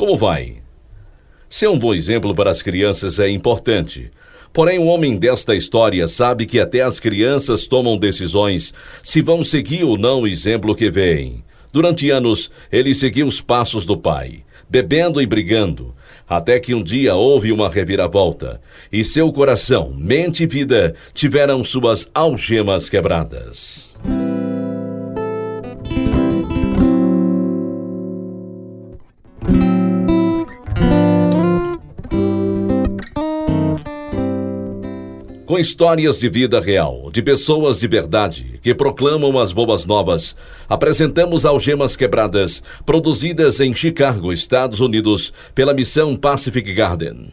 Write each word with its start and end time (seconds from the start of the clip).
Como 0.00 0.16
vai? 0.16 0.54
Ser 1.46 1.68
um 1.68 1.78
bom 1.78 1.92
exemplo 1.92 2.34
para 2.34 2.50
as 2.50 2.62
crianças 2.62 3.18
é 3.18 3.28
importante. 3.28 4.10
Porém, 4.50 4.78
o 4.78 4.86
homem 4.86 5.14
desta 5.14 5.54
história 5.54 6.08
sabe 6.08 6.46
que 6.46 6.58
até 6.58 6.80
as 6.80 6.98
crianças 6.98 7.66
tomam 7.66 7.98
decisões 7.98 8.72
se 9.02 9.20
vão 9.20 9.44
seguir 9.44 9.84
ou 9.84 9.98
não 9.98 10.22
o 10.22 10.26
exemplo 10.26 10.74
que 10.74 10.90
veem. 10.90 11.44
Durante 11.70 12.08
anos, 12.08 12.50
ele 12.72 12.94
seguiu 12.94 13.26
os 13.26 13.42
passos 13.42 13.84
do 13.84 13.94
pai, 13.94 14.42
bebendo 14.70 15.20
e 15.20 15.26
brigando, 15.26 15.94
até 16.26 16.58
que 16.58 16.74
um 16.74 16.82
dia 16.82 17.14
houve 17.14 17.52
uma 17.52 17.68
reviravolta 17.68 18.58
e 18.90 19.04
seu 19.04 19.30
coração, 19.30 19.94
mente 19.94 20.44
e 20.44 20.46
vida 20.46 20.94
tiveram 21.12 21.62
suas 21.62 22.08
algemas 22.14 22.88
quebradas. 22.88 23.92
Histórias 35.60 36.18
de 36.18 36.28
vida 36.28 36.58
real, 36.58 37.10
de 37.12 37.22
pessoas 37.22 37.80
de 37.80 37.86
verdade, 37.86 38.58
que 38.62 38.74
proclamam 38.74 39.38
as 39.38 39.52
boas 39.52 39.84
novas, 39.84 40.34
apresentamos 40.66 41.44
Algemas 41.44 41.94
Quebradas, 41.94 42.62
produzidas 42.86 43.60
em 43.60 43.74
Chicago, 43.74 44.32
Estados 44.32 44.80
Unidos, 44.80 45.32
pela 45.54 45.74
missão 45.74 46.16
Pacific 46.16 46.72
Garden. 46.72 47.28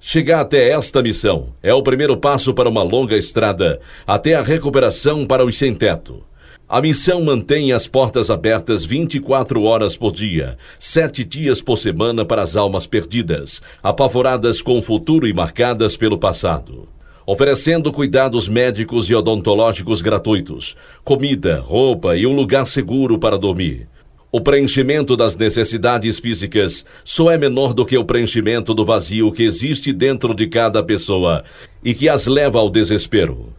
Chegar 0.00 0.40
até 0.40 0.70
esta 0.70 1.00
missão 1.00 1.54
é 1.62 1.72
o 1.72 1.82
primeiro 1.82 2.16
passo 2.16 2.52
para 2.52 2.68
uma 2.68 2.82
longa 2.82 3.16
estrada 3.16 3.80
até 4.06 4.34
a 4.34 4.42
recuperação 4.42 5.24
para 5.24 5.44
os 5.44 5.56
sem-teto. 5.56 6.22
A 6.68 6.82
missão 6.82 7.22
mantém 7.22 7.72
as 7.72 7.86
portas 7.86 8.30
abertas 8.30 8.84
24 8.84 9.62
horas 9.62 9.96
por 9.96 10.12
dia, 10.12 10.58
sete 10.78 11.24
dias 11.24 11.62
por 11.62 11.78
semana 11.78 12.24
para 12.24 12.42
as 12.42 12.56
almas 12.56 12.86
perdidas, 12.86 13.62
apavoradas 13.82 14.60
com 14.60 14.78
o 14.78 14.82
futuro 14.82 15.26
e 15.26 15.32
marcadas 15.32 15.96
pelo 15.96 16.18
passado 16.18 16.88
oferecendo 17.26 17.92
cuidados 17.92 18.48
médicos 18.48 19.08
e 19.08 19.14
odontológicos 19.14 20.02
gratuitos, 20.02 20.76
comida, 21.02 21.60
roupa 21.60 22.16
e 22.16 22.26
um 22.26 22.34
lugar 22.34 22.66
seguro 22.66 23.18
para 23.18 23.38
dormir. 23.38 23.88
O 24.30 24.40
preenchimento 24.40 25.16
das 25.16 25.36
necessidades 25.36 26.18
físicas 26.18 26.84
só 27.04 27.30
é 27.30 27.38
menor 27.38 27.72
do 27.72 27.86
que 27.86 27.96
o 27.96 28.04
preenchimento 28.04 28.74
do 28.74 28.84
vazio 28.84 29.30
que 29.30 29.44
existe 29.44 29.92
dentro 29.92 30.34
de 30.34 30.48
cada 30.48 30.82
pessoa 30.82 31.44
e 31.84 31.94
que 31.94 32.08
as 32.08 32.26
leva 32.26 32.58
ao 32.58 32.68
desespero. 32.68 33.54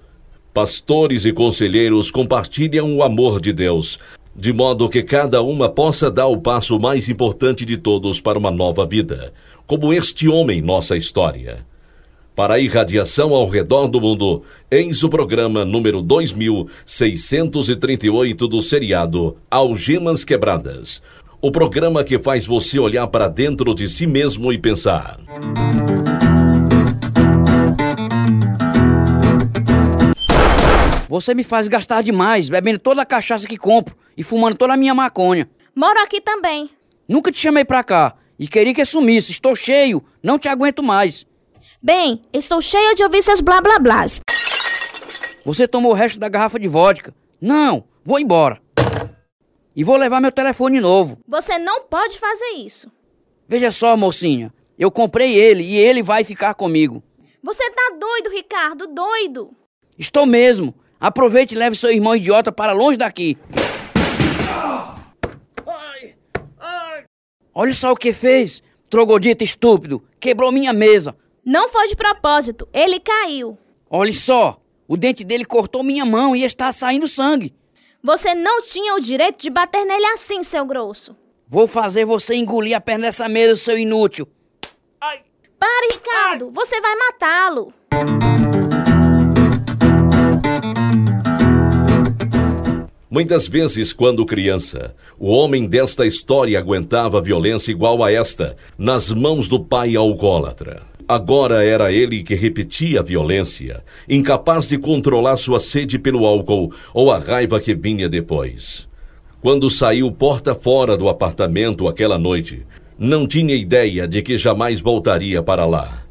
Pastores 0.53 1.25
e 1.25 1.31
conselheiros 1.31 2.11
compartilham 2.11 2.93
o 2.95 3.03
amor 3.03 3.39
de 3.39 3.53
Deus, 3.53 3.97
de 4.35 4.51
modo 4.51 4.89
que 4.89 5.01
cada 5.01 5.41
uma 5.41 5.69
possa 5.69 6.11
dar 6.11 6.27
o 6.27 6.41
passo 6.41 6.77
mais 6.77 7.07
importante 7.07 7.65
de 7.65 7.77
todos 7.77 8.19
para 8.19 8.37
uma 8.37 8.51
nova 8.51 8.85
vida, 8.85 9.33
como 9.65 9.93
este 9.93 10.27
homem 10.27 10.61
nossa 10.61 10.97
história 10.97 11.65
para 12.35 12.55
a 12.55 12.59
irradiação 12.59 13.33
ao 13.33 13.47
redor 13.47 13.87
do 13.87 14.01
mundo, 14.01 14.43
eis 14.69 15.01
o 15.03 15.09
programa 15.09 15.63
número 15.63 16.01
2638 16.01 18.47
do 18.47 18.61
seriado 18.61 19.37
Algemas 19.49 20.25
Quebradas. 20.25 21.01
O 21.41 21.49
programa 21.49 22.03
que 22.03 22.19
faz 22.19 22.45
você 22.45 22.77
olhar 22.77 23.07
para 23.07 23.29
dentro 23.29 23.73
de 23.73 23.87
si 23.87 24.05
mesmo 24.05 24.51
e 24.51 24.57
pensar. 24.57 25.17
Você 31.07 31.33
me 31.33 31.45
faz 31.45 31.69
gastar 31.69 32.03
demais, 32.03 32.49
bebendo 32.49 32.79
toda 32.79 33.01
a 33.01 33.05
cachaça 33.05 33.47
que 33.47 33.55
compro 33.55 33.95
e 34.17 34.23
fumando 34.23 34.57
toda 34.57 34.73
a 34.73 34.77
minha 34.77 34.93
maconha. 34.93 35.49
Moro 35.73 36.01
aqui 36.01 36.19
também. 36.19 36.69
Nunca 37.07 37.31
te 37.31 37.39
chamei 37.39 37.63
pra 37.63 37.81
cá 37.81 38.13
e 38.37 38.45
queria 38.45 38.73
que 38.73 38.83
sumisse. 38.83 39.31
Estou 39.31 39.55
cheio, 39.55 40.03
não 40.21 40.37
te 40.37 40.49
aguento 40.49 40.83
mais. 40.83 41.25
Bem, 41.85 42.19
estou 42.33 42.59
cheia 42.61 42.95
de 42.95 43.03
ouvir 43.03 43.21
seus 43.21 43.39
blá 43.41 43.61
blá 43.61 43.77
blás. 43.77 44.19
Você 45.45 45.67
tomou 45.67 45.91
o 45.91 45.93
resto 45.93 46.17
da 46.17 46.27
garrafa 46.27 46.59
de 46.59 46.67
vodka. 46.67 47.13
Não, 47.39 47.83
vou 48.03 48.19
embora. 48.19 48.59
E 49.75 49.83
vou 49.83 49.95
levar 49.95 50.19
meu 50.19 50.31
telefone 50.31 50.81
novo. 50.81 51.19
Você 51.27 51.59
não 51.59 51.83
pode 51.83 52.17
fazer 52.17 52.53
isso. 52.57 52.91
Veja 53.47 53.71
só, 53.71 53.95
mocinha. 53.95 54.51
Eu 54.79 54.89
comprei 54.89 55.35
ele 55.35 55.61
e 55.61 55.77
ele 55.77 56.01
vai 56.01 56.23
ficar 56.23 56.55
comigo. 56.55 57.03
Você 57.43 57.69
tá 57.69 57.95
doido, 57.99 58.31
Ricardo, 58.31 58.87
doido. 58.87 59.51
Estou 59.95 60.25
mesmo. 60.25 60.73
Aproveite 60.99 61.53
e 61.53 61.57
leve 61.57 61.75
seu 61.75 61.91
irmão 61.91 62.15
idiota 62.15 62.51
para 62.51 62.71
longe 62.71 62.97
daqui. 62.97 63.37
Olha 67.53 67.73
só 67.75 67.91
o 67.91 67.95
que 67.95 68.11
fez, 68.11 68.63
trogodito 68.89 69.43
estúpido. 69.43 70.03
Quebrou 70.19 70.51
minha 70.51 70.73
mesa. 70.73 71.15
Não 71.45 71.69
foi 71.69 71.87
de 71.87 71.95
propósito, 71.95 72.67
ele 72.73 72.99
caiu. 72.99 73.55
Olhe 73.87 74.11
só, 74.11 74.59
o 74.87 74.97
dente 74.97 75.23
dele 75.23 75.45
cortou 75.45 75.83
minha 75.83 76.03
mão 76.03 76.35
e 76.35 76.43
está 76.43 76.71
saindo 76.71 77.07
sangue. 77.07 77.53
Você 78.01 78.33
não 78.33 78.63
tinha 78.63 78.95
o 78.95 78.99
direito 78.99 79.43
de 79.43 79.51
bater 79.51 79.85
nele 79.85 80.07
assim, 80.07 80.41
seu 80.41 80.65
grosso. 80.65 81.15
Vou 81.47 81.67
fazer 81.67 82.03
você 82.03 82.33
engolir 82.33 82.75
a 82.75 82.81
perna 82.81 83.05
dessa 83.05 83.29
mesa, 83.29 83.55
seu 83.55 83.77
inútil. 83.77 84.27
Ai. 84.99 85.21
Pare, 85.59 85.87
Ricardo, 85.93 86.45
Ai. 86.45 86.51
você 86.51 86.81
vai 86.81 86.95
matá-lo. 86.95 87.71
Muitas 93.07 93.47
vezes, 93.47 93.93
quando 93.93 94.25
criança, 94.25 94.95
o 95.19 95.29
homem 95.29 95.67
desta 95.67 96.07
história 96.07 96.57
aguentava 96.57 97.21
violência 97.21 97.71
igual 97.71 98.03
a 98.03 98.11
esta 98.11 98.57
nas 98.79 99.11
mãos 99.11 99.47
do 99.47 99.63
pai 99.63 99.95
alcoólatra. 99.95 100.94
Agora 101.07 101.63
era 101.63 101.91
ele 101.91 102.23
que 102.23 102.33
repetia 102.33 102.99
a 102.99 103.03
violência, 103.03 103.83
incapaz 104.09 104.69
de 104.69 104.77
controlar 104.79 105.37
sua 105.37 105.59
sede 105.59 105.99
pelo 105.99 106.25
álcool 106.25 106.73
ou 106.93 107.11
a 107.11 107.19
raiva 107.19 107.59
que 107.59 107.75
vinha 107.75 108.09
depois. 108.09 108.87
Quando 109.39 109.69
saiu 109.69 110.11
porta 110.11 110.55
fora 110.55 110.97
do 110.97 111.07
apartamento 111.07 111.87
aquela 111.87 112.17
noite, 112.17 112.65
não 112.97 113.27
tinha 113.27 113.53
ideia 113.53 114.07
de 114.07 114.23
que 114.23 114.35
jamais 114.35 114.81
voltaria 114.81 115.43
para 115.43 115.67
lá. 115.67 116.05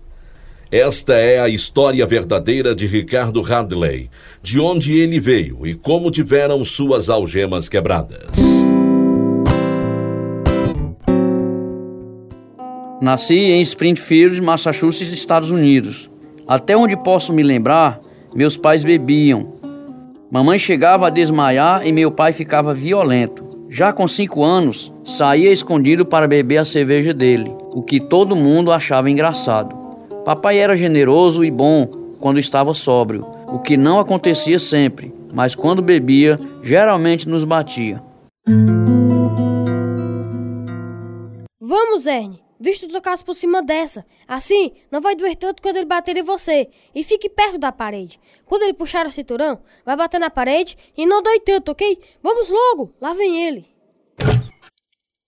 Esta 0.71 1.15
é 1.15 1.41
a 1.41 1.49
história 1.49 2.07
verdadeira 2.07 2.73
de 2.73 2.87
Ricardo 2.87 3.41
Hadley, 3.41 4.09
de 4.41 4.61
onde 4.61 4.95
ele 4.97 5.19
veio 5.19 5.67
e 5.67 5.75
como 5.75 6.11
tiveram 6.11 6.65
suas 6.65 7.11
algemas 7.11 7.69
quebradas. 7.69 8.44
Nasci 13.05 13.35
em 13.35 13.61
Springfield, 13.61 14.41
Massachusetts, 14.41 15.13
Estados 15.13 15.51
Unidos. 15.51 16.11
Até 16.49 16.75
onde 16.75 16.97
posso 16.97 17.35
me 17.35 17.43
lembrar, 17.43 18.01
meus 18.35 18.57
pais 18.57 18.83
bebiam. 18.83 19.57
Mamãe 20.31 20.59
chegava 20.59 21.07
a 21.07 21.11
desmaiar 21.11 21.87
e 21.87 21.93
meu 21.93 22.11
pai 22.11 22.33
ficava 22.33 22.73
violento. 22.73 23.45
Já 23.69 23.93
com 23.93 24.09
cinco 24.09 24.43
anos, 24.43 24.91
saía 25.05 25.53
escondido 25.53 26.07
para 26.07 26.27
beber 26.27 26.57
a 26.57 26.65
cerveja 26.65 27.13
dele, 27.13 27.55
o 27.75 27.83
que 27.83 28.01
todo 28.01 28.35
mundo 28.35 28.73
achava 28.73 29.11
engraçado. 29.11 29.77
Papai 30.25 30.59
era 30.59 30.75
generoso 30.75 31.45
e 31.45 31.51
bom 31.51 31.87
quando 32.19 32.39
estava 32.39 32.73
sóbrio, 32.73 33.27
o 33.49 33.59
que 33.59 33.77
não 33.77 33.99
acontecia 33.99 34.59
sempre, 34.59 35.13
mas 35.35 35.55
quando 35.55 35.83
bebia, 35.83 36.39
geralmente 36.63 37.29
nos 37.29 37.45
batia. 37.45 38.03
Vamos, 41.61 42.07
Ernie 42.07 42.44
visto 42.65 42.89
tocasse 42.89 43.23
por 43.23 43.35
cima 43.35 43.63
dessa. 43.63 44.07
Assim, 44.27 44.73
não 44.91 45.01
vai 45.01 45.15
doer 45.15 45.37
tanto 45.37 45.61
quando 45.61 45.77
ele 45.77 45.85
bater 45.85 46.17
em 46.17 46.23
você. 46.23 46.69
E 46.95 47.05
fique 47.05 47.29
perto 47.29 47.59
da 47.59 47.71
parede. 47.71 48.19
Quando 48.47 48.63
ele 48.63 48.73
puxar 48.73 49.07
o 49.07 49.13
cinturão, 49.13 49.63
vai 49.85 49.95
bater 49.95 50.19
na 50.19 50.31
parede 50.31 50.77
e 50.97 51.05
não 51.05 51.23
dói 51.23 51.39
tanto, 51.41 51.71
ok? 51.71 51.99
Vamos 52.23 52.49
logo, 52.49 52.95
lá 53.01 53.13
vem 53.13 53.47
ele. 53.47 53.67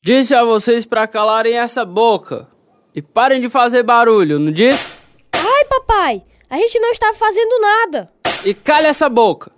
Disse 0.02 0.34
a 0.34 0.42
vocês 0.44 0.86
para 0.86 1.06
calarem 1.06 1.58
essa 1.58 1.84
boca. 1.84 2.48
E 2.94 3.02
parem 3.02 3.40
de 3.40 3.50
fazer 3.50 3.82
barulho, 3.82 4.38
não 4.38 4.50
disse? 4.50 4.96
Ai, 5.34 5.64
papai, 5.66 6.24
a 6.48 6.56
gente 6.56 6.80
não 6.80 6.90
está 6.90 7.12
fazendo 7.12 7.60
nada. 7.60 8.10
E 8.44 8.54
cale 8.54 8.86
essa 8.86 9.10
boca. 9.10 9.52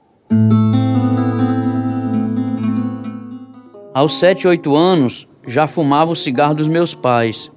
Aos 3.94 4.19
7, 4.19 4.49
8 4.49 4.75
anos, 4.75 5.29
já 5.47 5.69
fumava 5.69 6.11
o 6.11 6.17
cigarro 6.17 6.55
dos 6.55 6.67
meus 6.67 6.94
pais. 6.94 7.50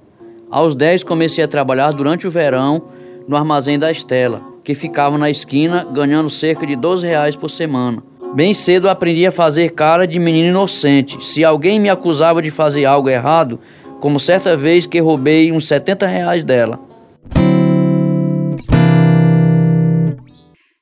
Aos 0.52 0.74
10 0.74 1.02
comecei 1.02 1.42
a 1.42 1.48
trabalhar 1.48 1.92
durante 1.92 2.26
o 2.26 2.30
verão 2.30 2.86
no 3.26 3.38
armazém 3.38 3.78
da 3.78 3.90
Estela, 3.90 4.42
que 4.62 4.74
ficava 4.74 5.16
na 5.16 5.30
esquina, 5.30 5.82
ganhando 5.82 6.28
cerca 6.28 6.66
de 6.66 6.76
12 6.76 7.06
reais 7.06 7.34
por 7.34 7.48
semana. 7.48 8.02
Bem 8.34 8.52
cedo 8.52 8.90
aprendi 8.90 9.26
a 9.26 9.32
fazer 9.32 9.70
cara 9.70 10.06
de 10.06 10.18
menino 10.18 10.50
inocente. 10.50 11.24
Se 11.24 11.42
alguém 11.42 11.80
me 11.80 11.88
acusava 11.88 12.42
de 12.42 12.50
fazer 12.50 12.84
algo 12.84 13.08
errado, 13.08 13.58
como 13.98 14.20
certa 14.20 14.54
vez 14.54 14.84
que 14.84 15.00
roubei 15.00 15.50
uns 15.50 15.66
70 15.66 16.06
reais 16.06 16.44
dela. 16.44 16.78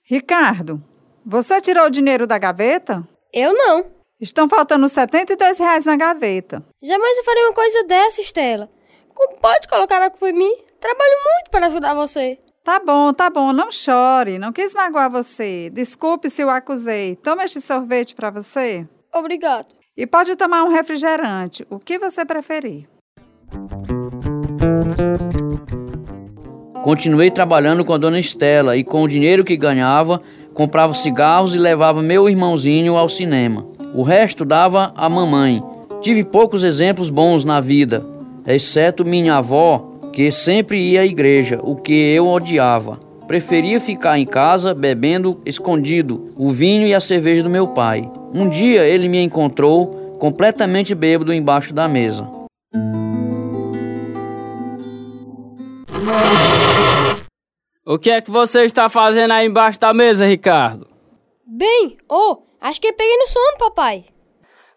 Ricardo, 0.02 0.82
você 1.24 1.60
tirou 1.60 1.86
o 1.86 1.90
dinheiro 1.90 2.26
da 2.26 2.38
gaveta? 2.38 3.06
Eu 3.32 3.52
não. 3.52 3.84
Estão 4.20 4.48
faltando 4.48 4.88
72 4.88 5.60
reais 5.60 5.84
na 5.84 5.96
gaveta. 5.96 6.60
Jamais 6.82 7.18
eu 7.18 7.24
faria 7.24 7.46
uma 7.46 7.54
coisa 7.54 7.84
dessa, 7.84 8.20
Estela. 8.20 8.68
Como 9.20 9.36
pode 9.36 9.68
colocar 9.68 10.00
a 10.00 10.08
culpa 10.08 10.30
em 10.30 10.32
mim? 10.32 10.56
Trabalho 10.80 11.12
muito 11.22 11.50
para 11.50 11.66
ajudar 11.66 11.92
você. 11.92 12.38
Tá 12.64 12.80
bom, 12.80 13.12
tá 13.12 13.28
bom, 13.28 13.52
não 13.52 13.70
chore. 13.70 14.38
Não 14.38 14.50
quis 14.50 14.72
magoar 14.72 15.10
você. 15.10 15.68
Desculpe 15.68 16.30
se 16.30 16.42
o 16.42 16.48
acusei. 16.48 17.16
Toma 17.16 17.44
este 17.44 17.60
sorvete 17.60 18.14
para 18.14 18.30
você. 18.30 18.88
Obrigado. 19.14 19.66
E 19.94 20.06
pode 20.06 20.34
tomar 20.36 20.64
um 20.64 20.70
refrigerante, 20.70 21.66
o 21.68 21.78
que 21.78 21.98
você 21.98 22.24
preferir. 22.24 22.88
Continuei 26.82 27.30
trabalhando 27.30 27.84
com 27.84 27.92
a 27.92 27.98
dona 27.98 28.18
Estela 28.18 28.74
e 28.74 28.82
com 28.82 29.02
o 29.02 29.08
dinheiro 29.08 29.44
que 29.44 29.54
ganhava, 29.54 30.22
comprava 30.54 30.94
cigarros 30.94 31.54
e 31.54 31.58
levava 31.58 32.00
meu 32.00 32.26
irmãozinho 32.26 32.96
ao 32.96 33.10
cinema. 33.10 33.66
O 33.94 34.02
resto 34.02 34.46
dava 34.46 34.94
à 34.96 35.10
mamãe. 35.10 35.60
Tive 36.00 36.24
poucos 36.24 36.64
exemplos 36.64 37.10
bons 37.10 37.44
na 37.44 37.60
vida, 37.60 38.02
exceto 38.46 39.04
minha 39.04 39.36
avó, 39.36 39.90
que 40.12 40.30
sempre 40.32 40.78
ia 40.78 41.02
à 41.02 41.06
igreja, 41.06 41.58
o 41.62 41.76
que 41.76 41.92
eu 41.92 42.26
odiava. 42.26 42.98
Preferia 43.26 43.80
ficar 43.80 44.18
em 44.18 44.26
casa 44.26 44.74
bebendo 44.74 45.40
escondido 45.46 46.32
o 46.36 46.50
vinho 46.50 46.86
e 46.86 46.94
a 46.94 47.00
cerveja 47.00 47.44
do 47.44 47.50
meu 47.50 47.68
pai. 47.68 48.10
Um 48.34 48.48
dia 48.48 48.84
ele 48.84 49.08
me 49.08 49.22
encontrou 49.22 50.16
completamente 50.18 50.94
bêbado 50.94 51.32
embaixo 51.32 51.72
da 51.72 51.86
mesa. 51.86 52.28
O 57.86 57.98
que 57.98 58.10
é 58.10 58.20
que 58.20 58.30
você 58.30 58.64
está 58.64 58.88
fazendo 58.88 59.32
aí 59.32 59.46
embaixo 59.46 59.80
da 59.80 59.94
mesa, 59.94 60.26
Ricardo? 60.26 60.86
Bem, 61.46 61.96
oh, 62.08 62.38
acho 62.60 62.80
que 62.80 62.92
peguei 62.92 63.16
no 63.16 63.26
sono, 63.26 63.58
papai. 63.58 64.04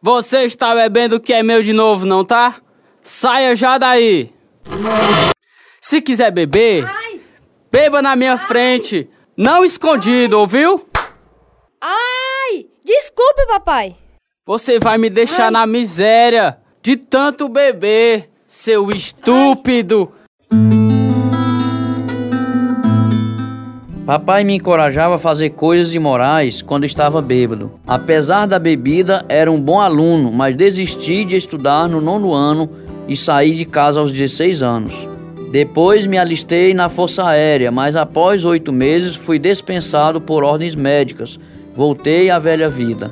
Você 0.01 0.43
está 0.43 0.73
bebendo 0.73 1.17
o 1.17 1.19
que 1.19 1.33
é 1.33 1.43
meu 1.43 1.61
de 1.61 1.73
novo, 1.73 2.05
não 2.05 2.25
tá? 2.25 2.62
Saia 3.03 3.53
já 3.53 3.77
daí! 3.77 4.31
Se 5.81 6.01
quiser 6.01 6.31
beber, 6.31 6.85
Ai, 6.87 7.19
beba 7.69 8.01
na 8.01 8.15
minha 8.15 8.37
frente, 8.37 9.09
não 9.35 9.65
escondido, 9.65 10.39
ouviu? 10.39 10.87
ai, 11.81 12.65
desculpe, 12.85 13.45
papai. 13.45 13.95
Você 14.45 14.79
vai 14.79 14.97
me 14.97 15.09
deixar 15.09 15.45
Ai. 15.45 15.51
na 15.51 15.67
miséria 15.67 16.57
de 16.81 16.95
tanto 16.95 17.49
beber, 17.49 18.29
seu 18.47 18.89
estúpido! 18.89 20.09
Papai 24.05 24.43
me 24.43 24.55
encorajava 24.55 25.15
a 25.15 25.19
fazer 25.19 25.51
coisas 25.51 25.93
imorais 25.93 26.61
quando 26.61 26.85
estava 26.85 27.21
bêbado. 27.21 27.79
Apesar 27.87 28.45
da 28.45 28.59
bebida, 28.59 29.25
era 29.29 29.49
um 29.49 29.59
bom 29.59 29.79
aluno, 29.79 30.29
mas 30.31 30.55
desisti 30.55 31.23
de 31.23 31.37
estudar 31.37 31.87
no 31.87 32.01
nono 32.01 32.33
ano 32.33 32.69
e 33.07 33.15
saí 33.15 33.55
de 33.55 33.65
casa 33.65 33.99
aos 33.99 34.11
16 34.11 34.61
anos. 34.61 34.93
Depois 35.51 36.05
me 36.05 36.17
alistei 36.17 36.73
na 36.73 36.89
Força 36.89 37.25
Aérea, 37.25 37.71
mas 37.71 37.95
após 37.95 38.43
oito 38.43 38.73
meses 38.73 39.15
fui 39.15 39.37
dispensado 39.37 40.19
por 40.19 40.43
ordens 40.43 40.73
médicas. 40.73 41.39
Voltei 41.75 42.29
à 42.29 42.39
velha 42.39 42.69
vida. 42.69 43.11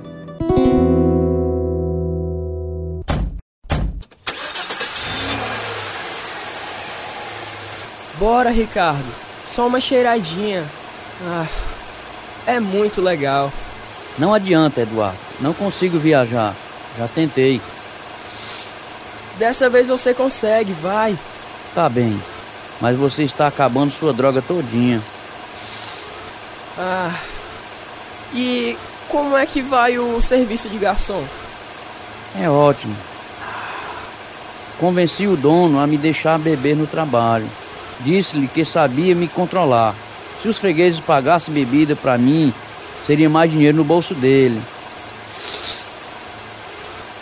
Bora, 8.18 8.52
Ricardo. 8.52 9.06
Só 9.46 9.68
uma 9.68 9.80
cheiradinha. 9.80 10.64
Ah, 11.26 11.48
é 12.46 12.60
muito 12.60 13.02
legal. 13.02 13.52
Não 14.18 14.34
adianta, 14.34 14.82
Eduardo. 14.82 15.18
Não 15.40 15.54
consigo 15.54 15.98
viajar. 15.98 16.56
Já 16.98 17.08
tentei. 17.08 17.60
Dessa 19.38 19.70
vez 19.70 19.88
você 19.88 20.14
consegue, 20.14 20.74
vai. 20.74 21.18
Tá 21.74 21.88
bem. 21.88 22.22
Mas 22.80 22.98
você 22.98 23.24
está 23.24 23.48
acabando 23.48 23.94
sua 23.94 24.12
droga 24.12 24.42
todinha. 24.42 25.02
Ah. 26.78 27.14
E 28.34 28.78
como 29.10 29.36
é 29.36 29.46
que 29.46 29.62
vai 29.62 30.00
o 30.00 30.22
serviço 30.22 30.70
de 30.70 30.78
garçom? 30.78 31.24
É 32.40 32.50
ótimo. 32.50 32.96
Convenci 34.80 35.28
o 35.28 35.36
dono 35.36 35.80
a 35.80 35.86
me 35.86 35.98
deixar 35.98 36.40
beber 36.40 36.76
no 36.76 36.88
trabalho. 36.88 37.48
Disse-lhe 38.00 38.48
que 38.48 38.66
sabia 38.66 39.14
me 39.14 39.28
controlar. 39.28 39.94
Se 40.42 40.48
os 40.48 40.58
fregueses 40.58 41.00
pagassem 41.00 41.54
bebida 41.54 41.96
para 41.96 42.18
mim, 42.18 42.52
seria 43.06 43.30
mais 43.30 43.52
dinheiro 43.52 43.78
no 43.78 43.84
bolso 43.84 44.16
dele. 44.16 44.60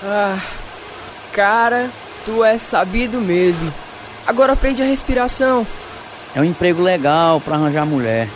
Ah, 0.04 0.38
cara, 1.40 1.90
tu 2.26 2.44
é 2.44 2.58
sabido 2.58 3.22
mesmo. 3.22 3.74
Agora 4.28 4.58
prende 4.58 4.82
a 4.82 4.86
respiração. 4.86 5.66
É 6.36 6.42
um 6.42 6.44
emprego 6.44 6.82
legal 6.82 7.40
para 7.40 7.56
arranjar 7.56 7.86
mulher. 7.86 8.28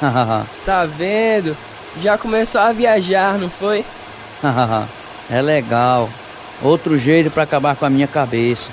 Tá 0.64 0.86
vendo? 0.86 1.56
Já 2.00 2.16
começou 2.16 2.60
a 2.60 2.72
viajar, 2.72 3.36
não 3.38 3.50
foi? 3.50 3.84
é 5.28 5.42
legal. 5.42 6.08
Outro 6.62 6.96
jeito 6.96 7.28
para 7.28 7.42
acabar 7.42 7.74
com 7.74 7.84
a 7.84 7.90
minha 7.90 8.06
cabeça. 8.06 8.70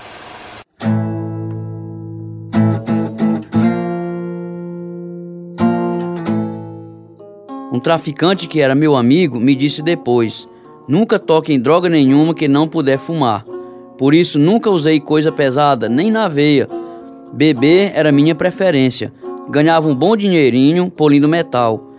Um 7.73 7.79
traficante 7.79 8.47
que 8.47 8.61
era 8.61 8.75
meu 8.75 8.95
amigo 8.95 9.39
me 9.39 9.53
disse 9.55 9.81
depois: 9.81 10.47
nunca 10.87 11.19
toque 11.19 11.53
em 11.53 11.59
droga 11.59 11.89
nenhuma 11.89 12.33
que 12.33 12.47
não 12.47 12.67
puder 12.67 12.97
fumar. 12.97 13.43
Por 13.97 14.13
isso 14.13 14.37
nunca 14.37 14.69
usei 14.69 14.99
coisa 14.99 15.31
pesada, 15.31 15.89
nem 15.89 16.11
na 16.11 16.27
veia. 16.27 16.67
Beber 17.33 17.91
era 17.95 18.11
minha 18.11 18.35
preferência. 18.35 19.11
Ganhava 19.49 19.87
um 19.87 19.95
bom 19.95 20.15
dinheirinho 20.15 20.89
polindo 20.89 21.27
metal, 21.27 21.91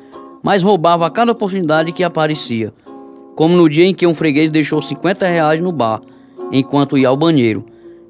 mas 0.43 0.63
roubava 0.63 1.07
a 1.07 1.11
cada 1.11 1.33
oportunidade 1.33 1.93
que 1.93 2.05
aparecia. 2.05 2.73
Como 3.35 3.57
no 3.57 3.69
dia 3.69 3.85
em 3.85 3.95
que 3.95 4.07
um 4.07 4.15
freguês 4.15 4.51
deixou 4.51 4.81
50 4.81 5.27
reais 5.27 5.61
no 5.61 5.73
bar, 5.73 6.01
enquanto 6.53 6.99
ia 6.99 7.09
ao 7.09 7.17
banheiro. 7.17 7.65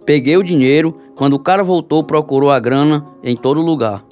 Peguei 0.04 0.36
o 0.36 0.42
dinheiro, 0.42 0.96
quando 1.14 1.34
o 1.34 1.38
cara 1.38 1.62
voltou, 1.62 2.02
procurou 2.02 2.50
a 2.50 2.58
grana 2.58 3.06
em 3.22 3.36
todo 3.36 3.60
lugar. 3.60 4.04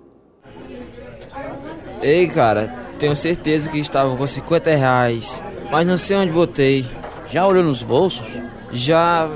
Ei, 2.02 2.26
cara, 2.28 2.74
tenho 2.98 3.16
certeza 3.16 3.70
que 3.70 3.78
estava 3.78 4.14
com 4.14 4.26
50 4.26 4.70
reais, 4.76 5.42
mas 5.70 5.86
não 5.86 5.96
sei 5.96 6.16
onde 6.16 6.32
botei. 6.32 6.86
Já 7.30 7.46
olhou 7.46 7.64
nos 7.64 7.82
bolsos? 7.82 8.26
Já 8.72 9.28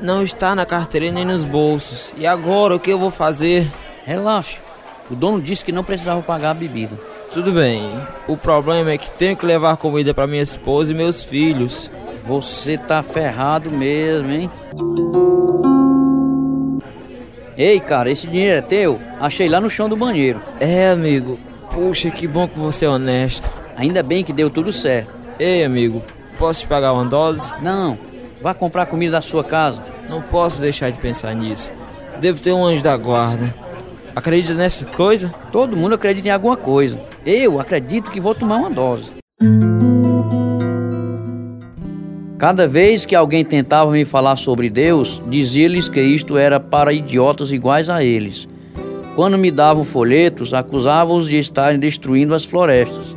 não 0.00 0.22
está 0.22 0.54
na 0.54 0.66
carteira 0.66 1.10
nem 1.10 1.24
nos 1.24 1.44
bolsos. 1.44 2.12
E 2.16 2.26
agora 2.26 2.74
o 2.74 2.80
que 2.80 2.90
eu 2.90 2.98
vou 2.98 3.10
fazer? 3.10 3.70
Relaxa. 4.04 4.58
O 5.10 5.14
dono 5.14 5.40
disse 5.40 5.64
que 5.64 5.72
não 5.72 5.84
precisava 5.84 6.22
pagar 6.22 6.50
a 6.50 6.54
bebida. 6.54 6.96
Tudo 7.32 7.52
bem. 7.52 7.90
O 8.26 8.36
problema 8.36 8.90
é 8.90 8.98
que 8.98 9.10
tenho 9.10 9.36
que 9.36 9.46
levar 9.46 9.76
comida 9.76 10.12
para 10.12 10.26
minha 10.26 10.42
esposa 10.42 10.92
e 10.92 10.94
meus 10.94 11.24
filhos. 11.24 11.90
Você 12.24 12.76
tá 12.78 13.02
ferrado 13.02 13.70
mesmo, 13.70 14.30
hein? 14.30 14.50
Ei, 17.56 17.80
cara, 17.80 18.10
esse 18.10 18.26
dinheiro 18.26 18.56
é 18.56 18.60
teu? 18.60 19.00
Achei 19.20 19.48
lá 19.48 19.60
no 19.60 19.70
chão 19.70 19.88
do 19.88 19.96
banheiro. 19.96 20.40
É, 20.60 20.90
amigo. 20.90 21.38
Puxa, 21.70 22.10
que 22.10 22.26
bom 22.26 22.46
que 22.46 22.58
você 22.58 22.84
é 22.84 22.88
honesto. 22.88 23.50
Ainda 23.76 24.02
bem 24.02 24.24
que 24.24 24.32
deu 24.32 24.50
tudo 24.50 24.72
certo. 24.72 25.21
Ei, 25.44 25.64
amigo, 25.64 26.00
posso 26.38 26.60
te 26.60 26.68
pagar 26.68 26.92
uma 26.92 27.04
dose? 27.04 27.52
Não, 27.60 27.98
vá 28.40 28.54
comprar 28.54 28.86
comida 28.86 29.10
da 29.10 29.20
sua 29.20 29.42
casa. 29.42 29.82
Não 30.08 30.22
posso 30.22 30.60
deixar 30.60 30.90
de 30.90 30.98
pensar 30.98 31.34
nisso. 31.34 31.68
Devo 32.20 32.40
ter 32.40 32.52
um 32.52 32.64
anjo 32.64 32.80
da 32.80 32.96
guarda. 32.96 33.52
Acredita 34.14 34.54
nessa 34.54 34.84
coisa? 34.84 35.34
Todo 35.50 35.76
mundo 35.76 35.96
acredita 35.96 36.28
em 36.28 36.30
alguma 36.30 36.56
coisa. 36.56 36.96
Eu 37.26 37.58
acredito 37.58 38.08
que 38.08 38.20
vou 38.20 38.36
tomar 38.36 38.58
uma 38.58 38.70
dose. 38.70 39.06
Cada 42.38 42.68
vez 42.68 43.04
que 43.04 43.16
alguém 43.16 43.44
tentava 43.44 43.90
me 43.90 44.04
falar 44.04 44.36
sobre 44.36 44.70
Deus, 44.70 45.20
dizia-lhes 45.26 45.88
que 45.88 46.00
isto 46.00 46.38
era 46.38 46.60
para 46.60 46.92
idiotas 46.92 47.50
iguais 47.50 47.88
a 47.88 48.04
eles. 48.04 48.46
Quando 49.16 49.36
me 49.36 49.50
davam 49.50 49.82
folhetos, 49.82 50.54
acusava-os 50.54 51.28
de 51.28 51.36
estarem 51.36 51.80
destruindo 51.80 52.32
as 52.32 52.44
florestas. 52.44 53.11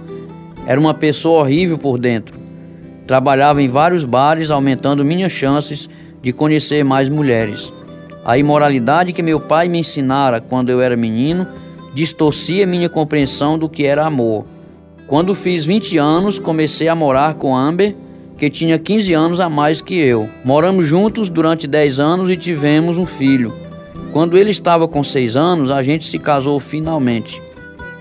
Era 0.66 0.80
uma 0.80 0.94
pessoa 0.94 1.42
horrível 1.42 1.78
por 1.78 2.00
dentro. 2.00 2.36
Trabalhava 3.06 3.62
em 3.62 3.68
vários 3.68 4.04
bares, 4.04 4.50
aumentando 4.50 5.06
minhas 5.06 5.32
chances 5.32 5.88
de 6.22 6.34
conhecer 6.34 6.84
mais 6.84 7.08
mulheres. 7.08 7.72
A 8.26 8.38
imoralidade 8.38 9.14
que 9.14 9.22
meu 9.22 9.40
pai 9.40 9.68
me 9.68 9.80
ensinara 9.80 10.42
quando 10.42 10.70
eu 10.70 10.82
era 10.82 10.96
menino 10.96 11.48
distorcia 11.94 12.66
minha 12.66 12.90
compreensão 12.90 13.58
do 13.58 13.70
que 13.70 13.86
era 13.86 14.06
amor. 14.06 14.46
Quando 15.08 15.36
fiz 15.36 15.66
20 15.66 15.98
anos, 16.00 16.40
comecei 16.40 16.88
a 16.88 16.96
morar 16.96 17.36
com 17.36 17.56
Amber, 17.56 17.96
que 18.38 18.50
tinha 18.50 18.80
15 18.80 19.14
anos 19.14 19.40
a 19.40 19.48
mais 19.48 19.80
que 19.80 19.94
eu. 19.94 20.28
Moramos 20.44 20.88
juntos 20.88 21.30
durante 21.30 21.68
10 21.68 22.00
anos 22.00 22.30
e 22.30 22.36
tivemos 22.36 22.98
um 22.98 23.06
filho. 23.06 23.54
Quando 24.12 24.38
ele 24.38 24.50
estava 24.50 24.88
com 24.88 25.04
6 25.04 25.36
anos, 25.36 25.70
a 25.70 25.84
gente 25.84 26.06
se 26.08 26.18
casou 26.18 26.60
finalmente. 26.60 27.42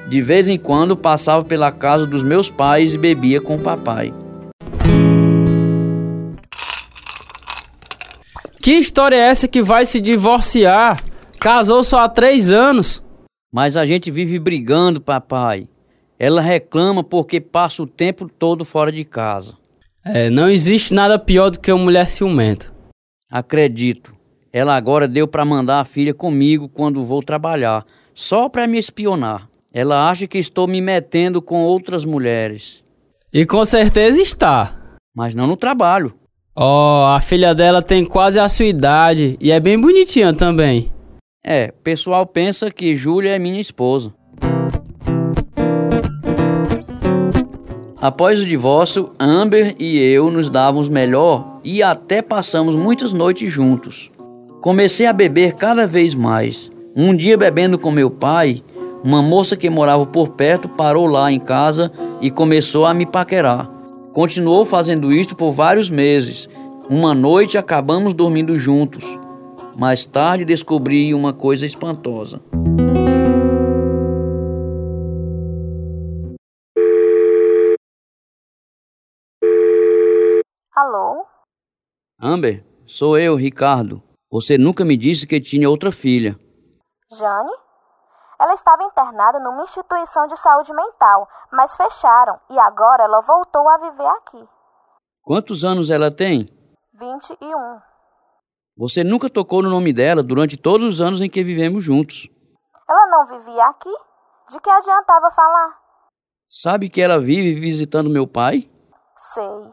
De 0.09 0.21
vez 0.21 0.49
em 0.49 0.59
quando 0.59 0.97
passava 0.97 1.45
pela 1.45 1.73
casa 1.73 2.07
dos 2.07 2.23
meus 2.23 2.51
pais 2.51 2.93
e 2.93 2.99
bebia 2.99 3.41
com 3.41 3.57
o 3.57 3.61
papai. 3.61 4.13
Que 8.63 8.73
história 8.73 9.17
é 9.17 9.21
essa 9.21 9.49
que 9.49 9.63
vai 9.63 9.85
se 9.85 10.01
divorciar? 10.01 11.03
Casou 11.39 11.83
só 11.83 12.01
há 12.01 12.09
três 12.09 12.51
anos. 12.51 13.03
Mas 13.53 13.77
a 13.77 13.85
gente 13.85 14.11
vive 14.11 14.39
brigando, 14.39 15.01
papai. 15.01 15.69
Ela 16.19 16.41
reclama 16.41 17.05
porque 17.05 17.41
passa 17.41 17.83
o 17.83 17.87
tempo 17.87 18.29
todo 18.29 18.65
fora 18.65 18.91
de 18.91 19.05
casa. 19.05 19.55
É, 20.05 20.29
não 20.31 20.49
existe 20.49 20.93
nada 20.93 21.19
pior 21.19 21.51
do 21.51 21.61
que 21.61 21.73
uma 21.73 21.85
mulher 21.85 22.09
ciumenta. 22.09 22.73
Acredito. 23.31 24.15
Ela 24.53 24.77
agora 24.77 25.09
deu 25.09 25.27
para 25.27 25.45
mandar 25.45 25.81
a 25.81 25.85
filha 25.85 26.15
comigo 26.15 26.69
quando 26.69 27.05
vou 27.05 27.23
trabalhar, 27.23 27.85
só 28.15 28.49
para 28.49 28.67
me 28.67 28.79
espionar. 28.79 29.49
Ela 29.75 30.09
acha 30.09 30.29
que 30.29 30.39
estou 30.39 30.69
me 30.69 30.81
metendo 30.81 31.43
com 31.43 31.65
outras 31.65 32.05
mulheres. 32.05 32.85
E 33.33 33.45
com 33.45 33.65
certeza 33.65 34.23
está. 34.23 34.73
Mas 35.13 35.35
não 35.35 35.49
no 35.49 35.57
trabalho. 35.57 36.15
Oh, 36.55 37.07
a 37.09 37.19
filha 37.21 37.53
dela 37.53 37.83
tem 37.83 38.05
quase 38.05 38.39
a 38.39 38.49
sua 38.49 38.67
idade 38.67 39.37
e 39.41 39.51
é 39.51 39.59
bem 39.59 39.77
bonitinha 39.77 40.33
também. 40.33 40.93
É, 41.45 41.73
o 41.77 41.83
pessoal 41.83 42.25
pensa 42.25 42.71
que 42.71 42.95
Júlia 42.95 43.31
é 43.31 43.39
minha 43.41 43.61
esposa. 43.61 44.15
Após 48.01 48.39
o 48.39 48.47
divórcio, 48.47 49.11
Amber 49.19 49.75
e 49.77 49.99
eu 49.99 50.31
nos 50.31 50.49
dávamos 50.49 50.89
melhor 50.89 51.59
e 51.65 51.83
até 51.83 52.23
passamos 52.23 52.77
muitas 52.77 53.13
noites 53.13 53.51
juntos. 53.51 54.09
Comecei 54.61 55.07
a 55.07 55.13
beber 55.13 55.55
cada 55.55 55.85
vez 55.85 56.15
mais. 56.15 56.71
Um 56.95 57.17
dia, 57.17 57.37
bebendo 57.37 57.77
com 57.77 57.91
meu 57.91 58.09
pai, 58.09 58.63
uma 59.05 59.21
moça 59.21 59.55
que 59.55 59.69
morava 59.69 60.07
por 60.07 60.31
perto 60.31 60.67
parou 60.67 61.07
lá 61.07 61.31
em 61.31 61.39
casa 61.39 61.93
e 62.23 62.31
começou 62.31 62.87
a 62.87 62.95
me 62.95 63.05
paquerar. 63.05 63.71
Continuou 64.15 64.65
fazendo 64.65 65.13
isto 65.13 65.37
por 65.37 65.53
vários 65.53 65.91
meses. 65.91 66.49
Uma 66.89 67.15
noite 67.15 67.59
acabamos 67.59 68.15
dormindo 68.15 68.57
juntos. 68.57 69.05
Mais 69.77 70.07
tarde 70.07 70.47
descobri 70.47 71.13
uma 71.13 71.35
coisa 71.35 71.67
espantosa. 71.67 72.41
Alô? 80.75 81.27
Amber, 82.19 82.65
sou 82.87 83.19
eu, 83.19 83.37
Ricardo. 83.37 84.03
Você 84.31 84.57
nunca 84.57 84.83
me 84.83 84.97
disse 84.97 85.27
que 85.27 85.39
tinha 85.39 85.69
outra 85.69 85.93
filha. 85.93 86.39
Jane? 87.13 87.65
Ela 88.45 88.53
estava 88.53 88.83
internada 88.85 89.41
numa 89.41 89.63
instituição 89.63 90.27
de 90.27 90.37
saúde 90.37 90.75
mental, 90.75 91.27
mas 91.51 91.75
fecharam 91.75 92.39
e 92.51 92.59
agora 92.59 93.05
ela 93.05 93.19
voltou 93.23 93.67
a 93.67 93.79
viver 93.79 94.07
aqui. 94.07 94.47
Quantos 95.23 95.65
anos 95.65 95.89
ela 95.89 96.15
tem? 96.15 96.47
21. 97.01 97.39
Você 98.77 99.03
nunca 99.03 99.31
tocou 99.31 99.63
no 99.63 99.71
nome 99.71 99.95
dela 99.95 100.23
durante 100.23 100.59
todos 100.59 100.87
os 100.87 101.01
anos 101.01 101.23
em 101.23 101.31
que 101.31 101.43
vivemos 101.43 101.83
juntos. 101.83 102.29
Ela 102.87 103.07
não 103.07 103.25
vivia 103.25 103.65
aqui? 103.65 103.93
De 104.51 104.61
que 104.61 104.69
adiantava 104.69 105.31
falar? 105.31 105.79
Sabe 106.51 106.91
que 106.91 107.01
ela 107.01 107.19
vive 107.19 107.59
visitando 107.59 108.11
meu 108.11 108.27
pai? 108.27 108.71
Sei. 109.17 109.73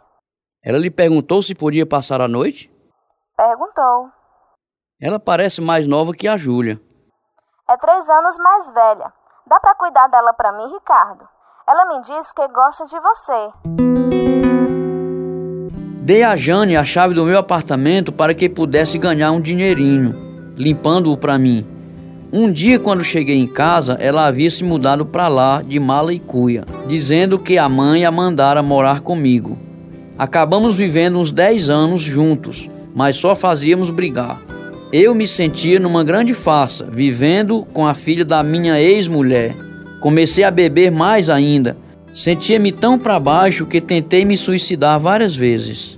Ela 0.63 0.78
lhe 0.78 0.90
perguntou 0.90 1.44
se 1.44 1.54
podia 1.54 1.86
passar 1.86 2.22
a 2.22 2.28
noite? 2.30 2.74
Perguntou. 3.36 4.10
Ela 4.98 5.20
parece 5.20 5.60
mais 5.60 5.86
nova 5.86 6.13
que 6.13 6.25
a 6.25 6.38
Júlia. 6.38 6.80
É 7.72 7.78
três 7.78 8.10
anos 8.10 8.38
mais 8.38 8.70
velha. 8.72 9.13
Dá 9.48 9.58
para 9.58 9.74
cuidar 9.75 10.06
dela 10.10 10.34
para 10.34 10.51
mim, 10.51 10.74
Ricardo? 10.74 11.24
Ela 11.66 11.86
me 11.86 12.01
disse 12.01 12.36
que 12.36 12.46
gosta 12.50 12.86
de 12.86 13.00
você. 13.00 13.50
Dei 16.04 16.22
a 16.22 16.36
Jane 16.36 16.75
a 16.75 16.84
chave 16.84 17.13
do 17.13 17.24
meu 17.24 17.40
apartamento 17.40 18.12
para 18.12 18.34
que 18.34 18.50
pudesse 18.50 18.98
ganhar 18.98 19.32
um 19.32 19.40
dinheirinho, 19.40 20.13
limpando-o 20.58 21.16
para 21.16 21.38
mim. 21.38 21.66
Um 22.34 22.51
dia, 22.51 22.78
quando 22.78 23.06
cheguei 23.06 23.40
em 23.40 23.48
casa, 23.48 23.94
ela 24.01 24.25
havia 24.25 24.51
se 24.51 24.66
mudado 24.66 25.06
para 25.06 25.30
lá 25.30 25.62
de 25.62 25.80
mala 25.80 26.13
e 26.13 26.20
cuia, 26.20 26.66
dizendo 26.88 27.40
que 27.40 27.58
a 27.58 27.70
mãe 27.70 28.04
a 28.04 28.12
mandara 28.12 28.62
morar 28.62 29.00
comigo. 29.00 29.58
Acabamos 30.20 30.75
vivendo 30.75 31.20
uns 31.20 31.32
10 31.32 31.70
anos 31.70 32.01
juntos, 32.01 32.70
mas 32.94 33.16
só 33.16 33.34
fazíamos 33.34 33.90
brigar. 33.90 34.50
Eu 34.94 35.16
me 35.16 35.26
sentia 35.26 35.80
numa 35.80 36.04
grande 36.04 36.34
farsa, 36.34 36.84
vivendo 36.84 37.64
com 37.74 37.88
a 37.88 37.94
filha 37.94 38.26
da 38.26 38.44
minha 38.44 38.78
ex-mulher. 38.78 39.56
Comecei 40.02 40.44
a 40.44 40.52
beber 40.52 40.92
mais 40.92 41.30
ainda. 41.30 41.78
Sentia-me 42.14 42.74
tão 42.74 43.00
para 43.00 43.18
baixo 43.18 43.66
que 43.66 43.80
tentei 43.80 44.26
me 44.26 44.36
suicidar 44.36 45.00
várias 45.00 45.34
vezes. 45.34 45.98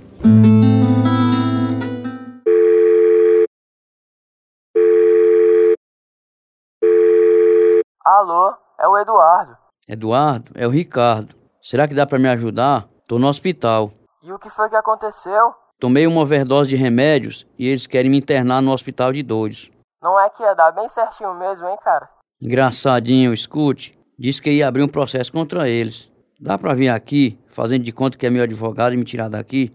Alô, 8.04 8.54
é 8.78 8.86
o 8.86 8.96
Eduardo. 8.96 9.56
Eduardo, 9.88 10.52
é 10.54 10.68
o 10.68 10.70
Ricardo. 10.70 11.34
Será 11.60 11.88
que 11.88 11.94
dá 11.94 12.06
para 12.06 12.20
me 12.20 12.28
ajudar? 12.28 12.86
Tô 13.08 13.18
no 13.18 13.26
hospital. 13.26 13.90
E 14.22 14.30
o 14.32 14.38
que 14.38 14.48
foi 14.48 14.70
que 14.70 14.76
aconteceu? 14.76 15.63
Tomei 15.84 16.06
uma 16.06 16.22
overdose 16.22 16.70
de 16.70 16.76
remédios 16.76 17.46
e 17.58 17.68
eles 17.68 17.86
querem 17.86 18.10
me 18.10 18.16
internar 18.16 18.62
no 18.62 18.72
hospital 18.72 19.12
de 19.12 19.22
doidos. 19.22 19.70
Não 20.02 20.18
é 20.18 20.30
que 20.30 20.42
ia 20.42 20.54
dar 20.54 20.72
bem 20.72 20.88
certinho 20.88 21.34
mesmo, 21.34 21.68
hein, 21.68 21.76
cara? 21.84 22.08
Engraçadinho, 22.40 23.34
escute. 23.34 23.94
Disse 24.18 24.40
que 24.40 24.50
ia 24.50 24.66
abrir 24.66 24.82
um 24.82 24.88
processo 24.88 25.30
contra 25.30 25.68
eles. 25.68 26.10
Dá 26.40 26.56
pra 26.56 26.72
vir 26.72 26.88
aqui, 26.88 27.38
fazendo 27.48 27.82
de 27.82 27.92
conta 27.92 28.16
que 28.16 28.24
é 28.26 28.30
meu 28.30 28.42
advogado 28.42 28.94
e 28.94 28.96
me 28.96 29.04
tirar 29.04 29.28
daqui? 29.28 29.74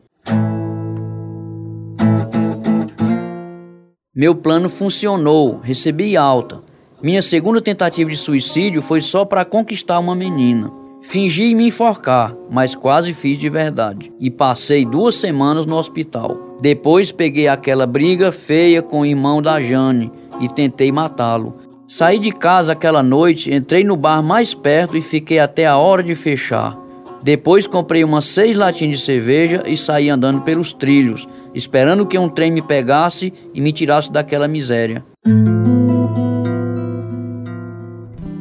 Meu 4.16 4.34
plano 4.34 4.68
funcionou, 4.68 5.60
recebi 5.60 6.18
alta. 6.18 6.64
Minha 7.04 7.22
segunda 7.22 7.62
tentativa 7.62 8.10
de 8.10 8.18
suicídio 8.18 8.82
foi 8.82 9.00
só 9.00 9.26
para 9.26 9.46
conquistar 9.46 10.00
uma 10.00 10.16
menina. 10.16 10.79
Fingi 11.10 11.56
me 11.56 11.70
enforcar, 11.70 12.36
mas 12.52 12.76
quase 12.76 13.16
fiz 13.16 13.40
de 13.40 13.50
verdade. 13.50 14.14
E 14.20 14.30
passei 14.30 14.86
duas 14.86 15.16
semanas 15.16 15.66
no 15.66 15.76
hospital. 15.76 16.60
Depois 16.62 17.12
peguei 17.12 17.48
aquela 17.48 17.88
briga 17.88 18.32
feia 18.32 18.80
com 18.84 19.00
o 19.00 19.06
irmão 19.08 19.42
da 19.42 19.60
Jane 19.60 20.12
e 20.40 20.48
tentei 20.48 20.92
matá-lo. 20.92 21.56
Saí 21.88 22.20
de 22.20 22.32
casa 22.32 22.74
aquela 22.74 23.02
noite, 23.02 23.52
entrei 23.52 23.84
no 23.84 23.96
bar 23.96 24.22
mais 24.22 24.54
perto 24.54 24.96
e 24.96 25.02
fiquei 25.02 25.40
até 25.40 25.66
a 25.66 25.78
hora 25.78 26.04
de 26.04 26.14
fechar. 26.14 26.78
Depois 27.24 27.66
comprei 27.66 28.04
umas 28.04 28.26
seis 28.26 28.56
latinhas 28.56 29.00
de 29.00 29.06
cerveja 29.06 29.64
e 29.66 29.76
saí 29.76 30.12
andando 30.12 30.42
pelos 30.42 30.74
trilhos, 30.74 31.28
esperando 31.56 32.06
que 32.06 32.20
um 32.20 32.30
trem 32.30 32.52
me 32.52 32.62
pegasse 32.62 33.34
e 33.52 33.60
me 33.60 33.74
tirasse 33.74 34.12
daquela 34.12 34.48
miséria. 34.48 35.04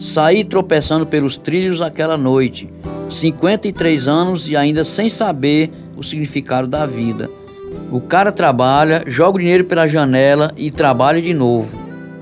Saí 0.01 0.45
tropeçando 0.45 1.05
pelos 1.05 1.37
trilhos 1.37 1.83
aquela 1.83 2.17
noite, 2.17 2.69
53 3.11 4.07
anos 4.07 4.49
e 4.49 4.57
ainda 4.57 4.85
sem 4.85 5.11
saber 5.11 5.71
o 5.97 6.05
significado 6.05 6.69
da 6.69 6.87
vida. 6.87 7.29
O 7.91 8.01
cara 8.01 8.31
trabalha, 8.31 9.03
joga 9.07 9.37
o 9.37 9.41
dinheiro 9.41 9.65
pela 9.65 9.89
janela 9.89 10.53
e 10.57 10.71
trabalha 10.71 11.21
de 11.21 11.35
novo. 11.35 11.69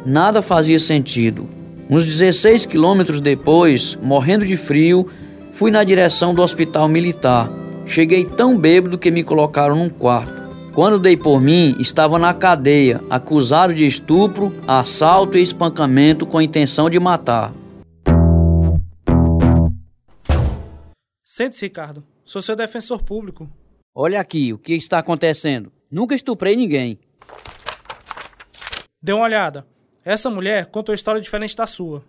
Nada 0.04 0.40
fazia 0.40 0.78
sentido. 0.78 1.48
Uns 1.90 2.04
16 2.04 2.66
quilômetros 2.66 3.20
depois, 3.20 3.96
morrendo 4.02 4.46
de 4.46 4.56
frio, 4.56 5.08
fui 5.52 5.70
na 5.70 5.84
direção 5.84 6.34
do 6.34 6.42
hospital 6.42 6.88
militar. 6.88 7.48
Cheguei 7.86 8.24
tão 8.24 8.58
bêbado 8.58 8.98
que 8.98 9.10
me 9.10 9.22
colocaram 9.22 9.76
num 9.76 9.88
quarto. 9.88 10.46
Quando 10.72 10.98
dei 10.98 11.16
por 11.16 11.40
mim, 11.40 11.76
estava 11.78 12.18
na 12.18 12.34
cadeia, 12.34 13.00
acusado 13.08 13.72
de 13.72 13.86
estupro, 13.86 14.52
assalto 14.66 15.38
e 15.38 15.42
espancamento 15.42 16.26
com 16.26 16.38
a 16.38 16.44
intenção 16.44 16.90
de 16.90 16.98
matar. 16.98 17.52
Sente-se, 21.36 21.66
Ricardo. 21.66 22.02
Sou 22.24 22.40
seu 22.40 22.56
defensor 22.56 23.02
público. 23.02 23.46
Olha 23.94 24.18
aqui, 24.18 24.54
o 24.54 24.58
que 24.58 24.72
está 24.72 24.98
acontecendo? 24.98 25.70
Nunca 25.90 26.14
estuprei 26.14 26.56
ninguém. 26.56 26.98
Dê 29.02 29.12
uma 29.12 29.24
olhada. 29.24 29.66
Essa 30.02 30.30
mulher 30.30 30.64
contou 30.64 30.94
história 30.94 31.20
diferente 31.20 31.54
da 31.54 31.66
sua. 31.66 32.02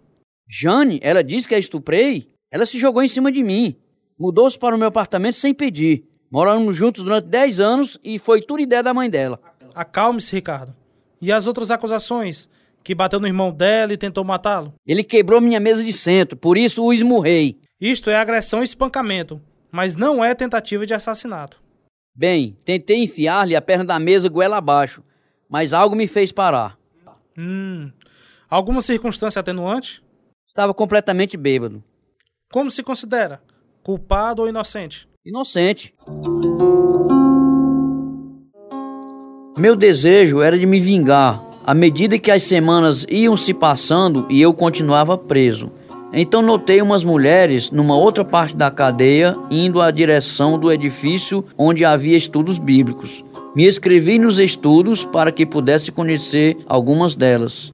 Jane, 0.48 0.98
ela 1.04 1.22
disse 1.22 1.46
que 1.46 1.54
a 1.54 1.60
estuprei? 1.60 2.30
Ela 2.50 2.66
se 2.66 2.80
jogou 2.80 3.04
em 3.04 3.10
cima 3.10 3.30
de 3.30 3.44
mim. 3.44 3.76
Mudou-se 4.18 4.58
para 4.58 4.74
o 4.74 4.80
meu 4.80 4.88
apartamento 4.88 5.36
sem 5.36 5.54
pedir. 5.54 6.06
Moramos 6.32 6.74
juntos 6.74 7.04
durante 7.04 7.28
10 7.28 7.60
anos 7.60 8.00
e 8.02 8.18
foi 8.18 8.42
tudo 8.42 8.62
ideia 8.62 8.82
da 8.82 8.94
mãe 8.94 9.10
dela. 9.10 9.42
Acalme-se, 9.76 10.34
Ricardo. 10.34 10.74
E 11.22 11.34
as 11.34 11.48
outras 11.48 11.70
acusações? 11.70 12.50
Que 12.82 12.96
bateu 12.96 13.20
no 13.20 13.28
irmão 13.28 13.52
dela 13.52 13.92
e 13.92 13.98
tentou 13.98 14.24
matá-lo? 14.24 14.74
Ele 14.86 15.04
quebrou 15.04 15.42
minha 15.42 15.60
mesa 15.60 15.84
de 15.84 15.92
centro, 15.92 16.38
por 16.38 16.58
isso 16.58 16.82
o 16.82 16.94
esmurrei. 16.94 17.60
Isto 17.80 18.10
é 18.10 18.16
agressão 18.16 18.62
e 18.62 18.64
espancamento, 18.64 19.40
mas 19.72 19.96
não 19.96 20.26
é 20.26 20.34
tentativa 20.34 20.84
de 20.84 20.96
assassinato. 20.96 21.62
Bem, 22.16 22.58
tentei 22.66 23.04
enfiar-lhe 23.04 23.56
a 23.56 23.62
perna 23.62 23.86
da 23.86 24.00
mesa 24.00 24.28
goela 24.28 24.58
abaixo, 24.58 25.04
mas 25.48 25.74
algo 25.74 25.96
me 25.96 26.08
fez 26.08 26.32
parar. 26.32 26.76
Hum. 27.38 27.92
Alguma 28.50 28.82
circunstância 28.82 29.42
atenuante? 29.42 30.04
Estava 30.48 30.74
completamente 30.74 31.38
bêbado. 31.38 31.84
Como 32.52 32.72
se 32.72 32.82
considera? 32.82 33.44
Culpado 33.84 34.42
ou 34.42 34.50
inocente? 34.50 35.08
Inocente. 35.24 35.94
Meu 39.56 39.76
desejo 39.76 40.42
era 40.42 40.58
de 40.58 40.66
me 40.66 40.80
vingar, 40.80 41.44
à 41.64 41.76
medida 41.76 42.18
que 42.18 42.32
as 42.32 42.42
semanas 42.42 43.06
iam 43.08 43.38
se 43.38 43.54
passando 43.54 44.26
e 44.32 44.42
eu 44.42 44.52
continuava 44.52 45.16
preso. 45.16 45.72
Então 46.14 46.42
notei 46.42 46.82
umas 46.82 47.04
mulheres 47.04 47.70
numa 47.70 47.96
outra 47.96 48.24
parte 48.24 48.56
da 48.56 48.72
cadeia 48.72 49.36
indo 49.52 49.82
à 49.82 49.92
direção 49.92 50.58
do 50.58 50.72
edifício 50.72 51.44
onde 51.58 51.84
havia 51.84 52.18
estudos 52.18 52.58
bíblicos. 52.58 53.24
Me 53.56 53.68
inscrevi 53.68 54.18
nos 54.18 54.40
estudos 54.40 55.04
para 55.04 55.32
que 55.32 55.46
pudesse 55.46 55.92
conhecer 55.92 56.58
algumas 56.68 57.16
delas. 57.16 57.72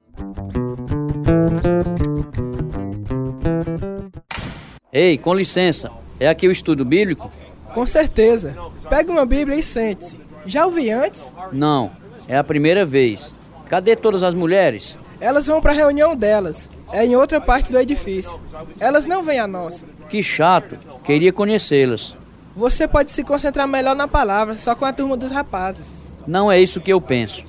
Ei, 4.92 5.18
com 5.18 5.34
licença, 5.34 5.90
é 6.18 6.28
aqui 6.28 6.46
o 6.46 6.52
estudo 6.52 6.84
bíblico? 6.84 7.30
Com 7.72 7.86
certeza. 7.86 8.56
Pegue 8.88 9.10
uma 9.10 9.26
Bíblia 9.26 9.58
e 9.58 9.62
sente-se. 9.62 10.20
Já 10.46 10.66
ouvi 10.66 10.90
antes? 10.90 11.34
Não, 11.52 11.90
é 12.28 12.36
a 12.36 12.44
primeira 12.44 12.86
vez. 12.86 13.34
Cadê 13.68 13.96
todas 13.96 14.22
as 14.22 14.34
mulheres? 14.34 14.96
Elas 15.24 15.46
vão 15.46 15.58
para 15.58 15.72
a 15.72 15.74
reunião 15.74 16.14
delas. 16.14 16.70
É 16.92 17.02
em 17.02 17.16
outra 17.16 17.40
parte 17.40 17.72
do 17.72 17.78
edifício. 17.78 18.38
Elas 18.78 19.06
não 19.06 19.22
vêm 19.22 19.38
à 19.38 19.46
nossa. 19.46 19.86
Que 20.06 20.22
chato. 20.22 20.76
Queria 21.02 21.32
conhecê-las. 21.32 22.14
Você 22.54 22.86
pode 22.86 23.10
se 23.10 23.24
concentrar 23.24 23.66
melhor 23.66 23.96
na 23.96 24.06
palavra, 24.06 24.54
só 24.58 24.74
com 24.74 24.84
a 24.84 24.92
turma 24.92 25.16
dos 25.16 25.32
rapazes. 25.32 25.86
Não 26.26 26.52
é 26.52 26.60
isso 26.60 26.78
que 26.78 26.92
eu 26.92 27.00
penso. 27.00 27.42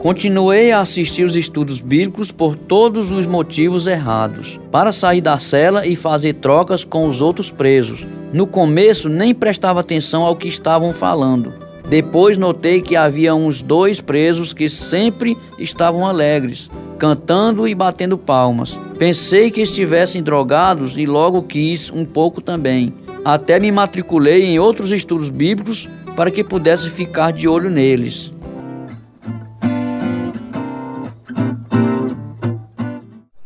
Continuei 0.00 0.72
a 0.72 0.80
assistir 0.80 1.22
os 1.22 1.36
estudos 1.36 1.80
bíblicos 1.80 2.32
por 2.32 2.56
todos 2.56 3.12
os 3.12 3.24
motivos 3.24 3.86
errados, 3.86 4.58
para 4.72 4.90
sair 4.90 5.20
da 5.20 5.38
cela 5.38 5.86
e 5.86 5.94
fazer 5.94 6.34
trocas 6.34 6.82
com 6.82 7.08
os 7.08 7.20
outros 7.20 7.52
presos. 7.52 8.04
No 8.32 8.48
começo 8.48 9.08
nem 9.08 9.32
prestava 9.32 9.78
atenção 9.78 10.24
ao 10.24 10.34
que 10.34 10.48
estavam 10.48 10.92
falando. 10.92 11.69
Depois 11.90 12.38
notei 12.38 12.80
que 12.80 12.94
havia 12.94 13.34
uns 13.34 13.60
dois 13.60 14.00
presos 14.00 14.52
que 14.52 14.68
sempre 14.68 15.36
estavam 15.58 16.06
alegres, 16.06 16.70
cantando 16.96 17.66
e 17.66 17.74
batendo 17.74 18.16
palmas. 18.16 18.72
Pensei 18.96 19.50
que 19.50 19.62
estivessem 19.62 20.22
drogados 20.22 20.96
e 20.96 21.04
logo 21.04 21.42
quis 21.42 21.90
um 21.90 22.04
pouco 22.04 22.40
também. 22.40 22.94
Até 23.24 23.58
me 23.58 23.72
matriculei 23.72 24.44
em 24.44 24.56
outros 24.56 24.92
estudos 24.92 25.30
bíblicos 25.30 25.88
para 26.14 26.30
que 26.30 26.44
pudesse 26.44 26.88
ficar 26.88 27.32
de 27.32 27.48
olho 27.48 27.68
neles. 27.68 28.32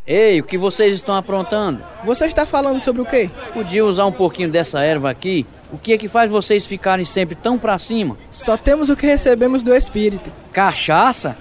Ei, 0.07 0.39
o 0.39 0.45
que 0.45 0.59
vocês 0.59 0.95
estão 0.95 1.15
aprontando? 1.17 1.81
Você 2.05 2.27
está 2.27 2.45
falando 2.45 2.79
sobre 2.79 3.01
o 3.01 3.07
quê? 3.07 3.31
Podia 3.55 3.87
usar 3.87 4.05
um 4.05 4.13
pouquinho 4.13 4.51
dessa 4.51 4.81
erva 4.81 5.09
aqui? 5.09 5.47
O 5.73 5.79
que 5.79 5.93
é 5.93 5.99
que 5.99 6.09
faz 6.09 6.31
vocês 6.31 6.67
ficarem 6.67 7.05
sempre 7.05 7.35
tão 7.35 7.59
pra 7.59 7.79
cima? 7.79 8.17
Só 8.31 8.57
temos 8.57 8.89
o 8.89 8.97
que 8.97 9.07
recebemos 9.07 9.63
do 9.63 9.75
Espírito. 9.75 10.31
Cachaça? 10.53 11.37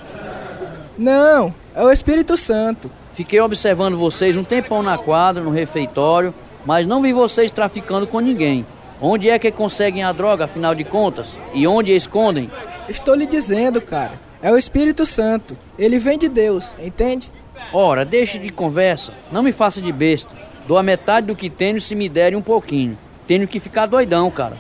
Não, 0.98 1.53
é 1.75 1.84
o 1.84 1.92
Espírito 1.92 2.38
Santo. 2.38 2.89
Fiquei 3.13 3.39
observando 3.39 3.98
vocês 3.98 4.36
um 4.36 4.44
tempão 4.44 4.82
na 4.82 4.98
quadra, 4.98 5.44
no 5.44 5.51
refeitório, 5.51 6.34
mas 6.65 6.88
não 6.88 7.01
vi 7.01 7.13
vocês 7.13 7.51
traficando 7.51 8.08
com 8.08 8.20
ninguém. 8.20 8.65
Onde 9.00 9.30
é 9.30 9.38
que 9.38 9.51
conseguem 9.51 10.03
a 10.03 10.12
droga, 10.12 10.46
afinal 10.46 10.74
de 10.74 10.84
contas? 10.84 11.27
E 11.53 11.68
onde 11.68 11.92
escondem? 11.92 12.50
Estou 12.88 13.15
lhe 13.15 13.25
dizendo, 13.25 13.82
cara. 13.82 14.13
É 14.42 14.51
o 14.51 14.58
Espírito 14.58 15.06
Santo. 15.06 15.58
Ele 15.77 16.00
vem 16.00 16.18
de 16.18 16.30
Deus, 16.30 16.75
entende? 16.80 17.30
Ora, 17.72 18.06
deixe 18.06 18.38
de 18.39 18.50
conversa. 18.50 19.13
Não 19.32 19.44
me 19.44 19.51
faça 19.51 19.82
de 19.82 19.92
besta. 19.92 20.32
Dou 20.68 20.77
a 20.77 20.84
metade 20.84 21.27
do 21.27 21.36
que 21.36 21.50
tenho 21.50 21.82
se 21.82 21.96
me 21.96 22.08
derem 22.08 22.38
um 22.38 22.42
pouquinho. 22.42 22.98
Tenho 23.27 23.48
que 23.48 23.60
ficar 23.60 23.86
doidão, 23.86 24.30
cara. 24.30 24.58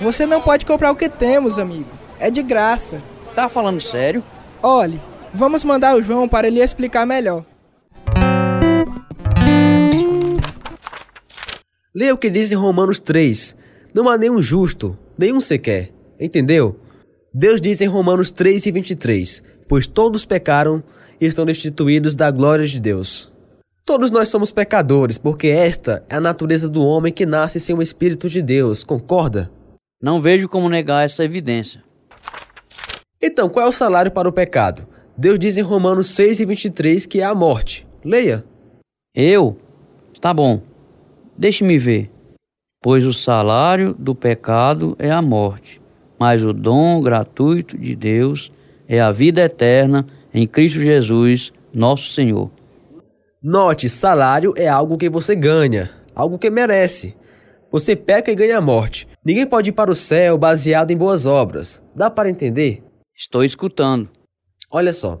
Você 0.00 0.26
não 0.26 0.40
pode 0.40 0.66
comprar 0.66 0.90
o 0.90 0.96
que 0.96 1.08
temos, 1.08 1.58
amigo. 1.58 1.90
É 2.18 2.30
de 2.30 2.42
graça. 2.42 3.00
Tá 3.34 3.48
falando 3.48 3.80
sério? 3.80 4.22
Olhe, 4.62 5.00
vamos 5.32 5.64
mandar 5.64 5.96
o 5.96 6.02
João 6.02 6.28
para 6.28 6.46
ele 6.46 6.60
explicar 6.60 7.06
melhor. 7.06 7.44
Leia 11.94 12.14
o 12.14 12.18
que 12.18 12.28
diz 12.28 12.52
em 12.52 12.56
Romanos 12.56 13.00
3. 13.00 13.56
Não 13.94 14.08
há 14.08 14.18
nenhum 14.18 14.40
justo, 14.40 14.98
nenhum 15.18 15.40
sequer. 15.40 15.92
Entendeu? 16.20 16.80
Deus 17.32 17.60
diz 17.60 17.80
em 17.80 17.86
Romanos 17.86 18.30
3 18.30 18.66
e 18.66 18.72
23: 18.72 19.42
Pois 19.68 19.86
todos 19.86 20.24
pecaram 20.24 20.82
e 21.20 21.26
estão 21.26 21.44
destituídos 21.44 22.14
da 22.14 22.30
glória 22.30 22.66
de 22.66 22.80
Deus. 22.80 23.32
Todos 23.86 24.10
nós 24.10 24.28
somos 24.28 24.50
pecadores, 24.50 25.16
porque 25.16 25.46
esta 25.46 26.04
é 26.08 26.16
a 26.16 26.20
natureza 26.20 26.68
do 26.68 26.84
homem 26.84 27.12
que 27.12 27.24
nasce 27.24 27.60
sem 27.60 27.72
o 27.72 27.80
Espírito 27.80 28.28
de 28.28 28.42
Deus, 28.42 28.82
concorda? 28.82 29.48
Não 30.02 30.20
vejo 30.20 30.48
como 30.48 30.68
negar 30.68 31.04
essa 31.04 31.22
evidência. 31.24 31.84
Então, 33.22 33.48
qual 33.48 33.66
é 33.66 33.68
o 33.68 33.72
salário 33.72 34.10
para 34.10 34.28
o 34.28 34.32
pecado? 34.32 34.88
Deus 35.16 35.38
diz 35.38 35.56
em 35.56 35.62
Romanos 35.62 36.08
6 36.08 36.40
e 36.40 36.44
23 36.44 37.06
que 37.06 37.20
é 37.20 37.24
a 37.24 37.32
morte. 37.32 37.86
Leia. 38.04 38.44
Eu? 39.14 39.56
Tá 40.20 40.34
bom. 40.34 40.60
Deixe-me 41.38 41.78
ver. 41.78 42.08
Pois 42.82 43.04
o 43.04 43.12
salário 43.12 43.94
do 43.96 44.16
pecado 44.16 44.96
é 44.98 45.12
a 45.12 45.22
morte, 45.22 45.80
mas 46.18 46.42
o 46.42 46.52
dom 46.52 47.00
gratuito 47.00 47.78
de 47.78 47.94
Deus 47.94 48.50
é 48.88 49.00
a 49.00 49.12
vida 49.12 49.42
eterna 49.42 50.04
em 50.34 50.44
Cristo 50.44 50.80
Jesus, 50.80 51.52
nosso 51.72 52.10
Senhor. 52.10 52.50
Note, 53.48 53.88
salário 53.88 54.52
é 54.56 54.66
algo 54.66 54.98
que 54.98 55.08
você 55.08 55.36
ganha, 55.36 55.92
algo 56.16 56.36
que 56.36 56.50
merece. 56.50 57.14
Você 57.70 57.94
peca 57.94 58.28
e 58.28 58.34
ganha 58.34 58.58
a 58.58 58.60
morte. 58.60 59.06
Ninguém 59.24 59.46
pode 59.46 59.70
ir 59.70 59.72
para 59.72 59.88
o 59.88 59.94
céu 59.94 60.36
baseado 60.36 60.90
em 60.90 60.96
boas 60.96 61.26
obras. 61.26 61.80
Dá 61.94 62.10
para 62.10 62.28
entender? 62.28 62.82
Estou 63.16 63.44
escutando. 63.44 64.08
Olha 64.68 64.92
só. 64.92 65.20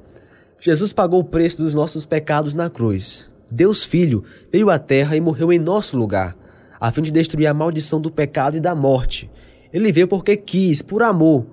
Jesus 0.60 0.92
pagou 0.92 1.20
o 1.20 1.24
preço 1.24 1.58
dos 1.58 1.72
nossos 1.72 2.04
pecados 2.04 2.52
na 2.52 2.68
cruz. 2.68 3.30
Deus 3.48 3.84
Filho 3.84 4.24
veio 4.52 4.70
à 4.70 4.78
terra 4.80 5.16
e 5.16 5.20
morreu 5.20 5.52
em 5.52 5.58
nosso 5.60 5.96
lugar, 5.96 6.36
a 6.80 6.90
fim 6.90 7.02
de 7.02 7.12
destruir 7.12 7.46
a 7.46 7.54
maldição 7.54 8.00
do 8.00 8.10
pecado 8.10 8.56
e 8.56 8.60
da 8.60 8.74
morte. 8.74 9.30
Ele 9.72 9.92
veio 9.92 10.08
porque 10.08 10.36
quis, 10.36 10.82
por 10.82 11.04
amor, 11.04 11.46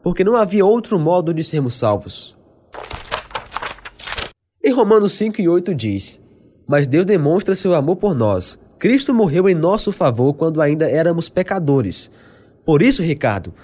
porque 0.00 0.22
não 0.22 0.36
havia 0.36 0.64
outro 0.64 0.96
modo 0.96 1.34
de 1.34 1.42
sermos 1.42 1.74
salvos. 1.74 2.38
Em 4.62 4.72
Romanos 4.72 5.12
5 5.12 5.40
e 5.40 5.48
8 5.48 5.74
diz: 5.74 6.20
Mas 6.68 6.86
Deus 6.86 7.06
demonstra 7.06 7.54
seu 7.54 7.74
amor 7.74 7.96
por 7.96 8.14
nós. 8.14 8.58
Cristo 8.78 9.14
morreu 9.14 9.48
em 9.48 9.54
nosso 9.54 9.90
favor 9.90 10.34
quando 10.34 10.60
ainda 10.60 10.88
éramos 10.88 11.30
pecadores. 11.30 12.10
Por 12.62 12.82
isso, 12.82 13.02
Ricardo, 13.02 13.54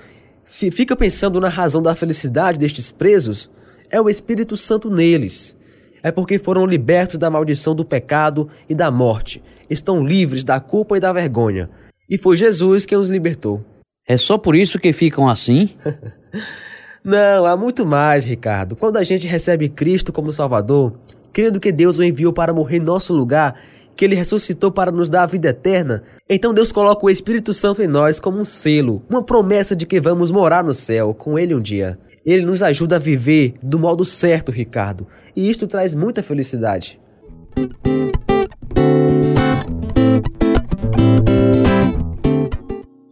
se 0.42 0.70
fica 0.70 0.96
pensando 0.96 1.38
na 1.38 1.50
razão 1.50 1.82
da 1.82 1.94
felicidade 1.94 2.58
destes 2.58 2.90
presos, 2.90 3.50
é 3.90 4.00
o 4.00 4.08
Espírito 4.08 4.56
Santo 4.56 4.90
neles. 4.90 5.54
É 6.02 6.10
porque 6.10 6.38
foram 6.38 6.64
libertos 6.64 7.18
da 7.18 7.28
maldição 7.28 7.74
do 7.74 7.84
pecado 7.84 8.48
e 8.66 8.74
da 8.74 8.90
morte. 8.90 9.42
Estão 9.68 10.02
livres 10.02 10.44
da 10.44 10.60
culpa 10.60 10.96
e 10.96 11.00
da 11.00 11.12
vergonha. 11.12 11.68
E 12.08 12.16
foi 12.16 12.38
Jesus 12.38 12.86
quem 12.86 12.96
os 12.96 13.08
libertou. 13.08 13.62
É 14.08 14.16
só 14.16 14.38
por 14.38 14.54
isso 14.54 14.78
que 14.78 14.92
ficam 14.94 15.28
assim? 15.28 15.70
Não, 17.06 17.46
há 17.46 17.56
muito 17.56 17.86
mais, 17.86 18.24
Ricardo. 18.24 18.74
Quando 18.74 18.96
a 18.96 19.04
gente 19.04 19.28
recebe 19.28 19.68
Cristo 19.68 20.12
como 20.12 20.32
Salvador, 20.32 20.92
crendo 21.32 21.60
que 21.60 21.70
Deus 21.70 22.00
o 22.00 22.02
enviou 22.02 22.32
para 22.32 22.52
morrer 22.52 22.78
em 22.78 22.80
nosso 22.80 23.14
lugar, 23.14 23.54
que 23.94 24.04
ele 24.04 24.16
ressuscitou 24.16 24.72
para 24.72 24.90
nos 24.90 25.08
dar 25.08 25.22
a 25.22 25.26
vida 25.26 25.50
eterna, 25.50 26.02
então 26.28 26.52
Deus 26.52 26.72
coloca 26.72 27.06
o 27.06 27.08
Espírito 27.08 27.52
Santo 27.52 27.80
em 27.80 27.86
nós 27.86 28.18
como 28.18 28.40
um 28.40 28.44
selo, 28.44 29.04
uma 29.08 29.22
promessa 29.22 29.76
de 29.76 29.86
que 29.86 30.00
vamos 30.00 30.32
morar 30.32 30.64
no 30.64 30.74
céu 30.74 31.14
com 31.14 31.38
ele 31.38 31.54
um 31.54 31.60
dia. 31.60 31.96
Ele 32.26 32.44
nos 32.44 32.60
ajuda 32.60 32.96
a 32.96 32.98
viver 32.98 33.54
do 33.62 33.78
modo 33.78 34.04
certo, 34.04 34.50
Ricardo, 34.50 35.06
e 35.36 35.48
isto 35.48 35.68
traz 35.68 35.94
muita 35.94 36.24
felicidade. 36.24 36.98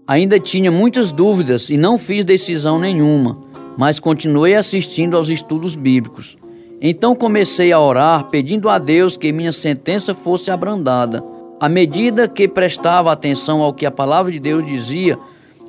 Ainda 0.05 0.41
tinha 0.41 0.73
muitas 0.73 1.13
dúvidas 1.13 1.71
e 1.71 1.77
não 1.77 1.97
fiz 1.97 2.25
decisão 2.25 2.79
nenhuma, 2.79 3.44
mas 3.77 3.99
continuei 3.99 4.55
assistindo 4.55 5.17
aos 5.17 5.29
estudos 5.29 5.75
bíblicos. 5.77 6.37
Então 6.81 7.15
comecei 7.15 7.73
a 7.73 7.81
orar, 7.81 8.29
pedindo 8.29 8.69
a 8.69 8.79
Deus 8.79 9.17
que 9.17 9.33
minha 9.33 9.53
sentença 9.53 10.15
fosse 10.15 10.51
abrandada. 10.51 11.25
À 11.61 11.69
medida 11.69 12.29
que 12.29 12.47
prestava 12.47 13.11
atenção 13.11 13.63
ao 13.63 13.73
que 13.73 13.87
a 13.87 13.91
palavra 13.91 14.31
de 14.31 14.39
Deus 14.39 14.67
dizia, 14.67 15.19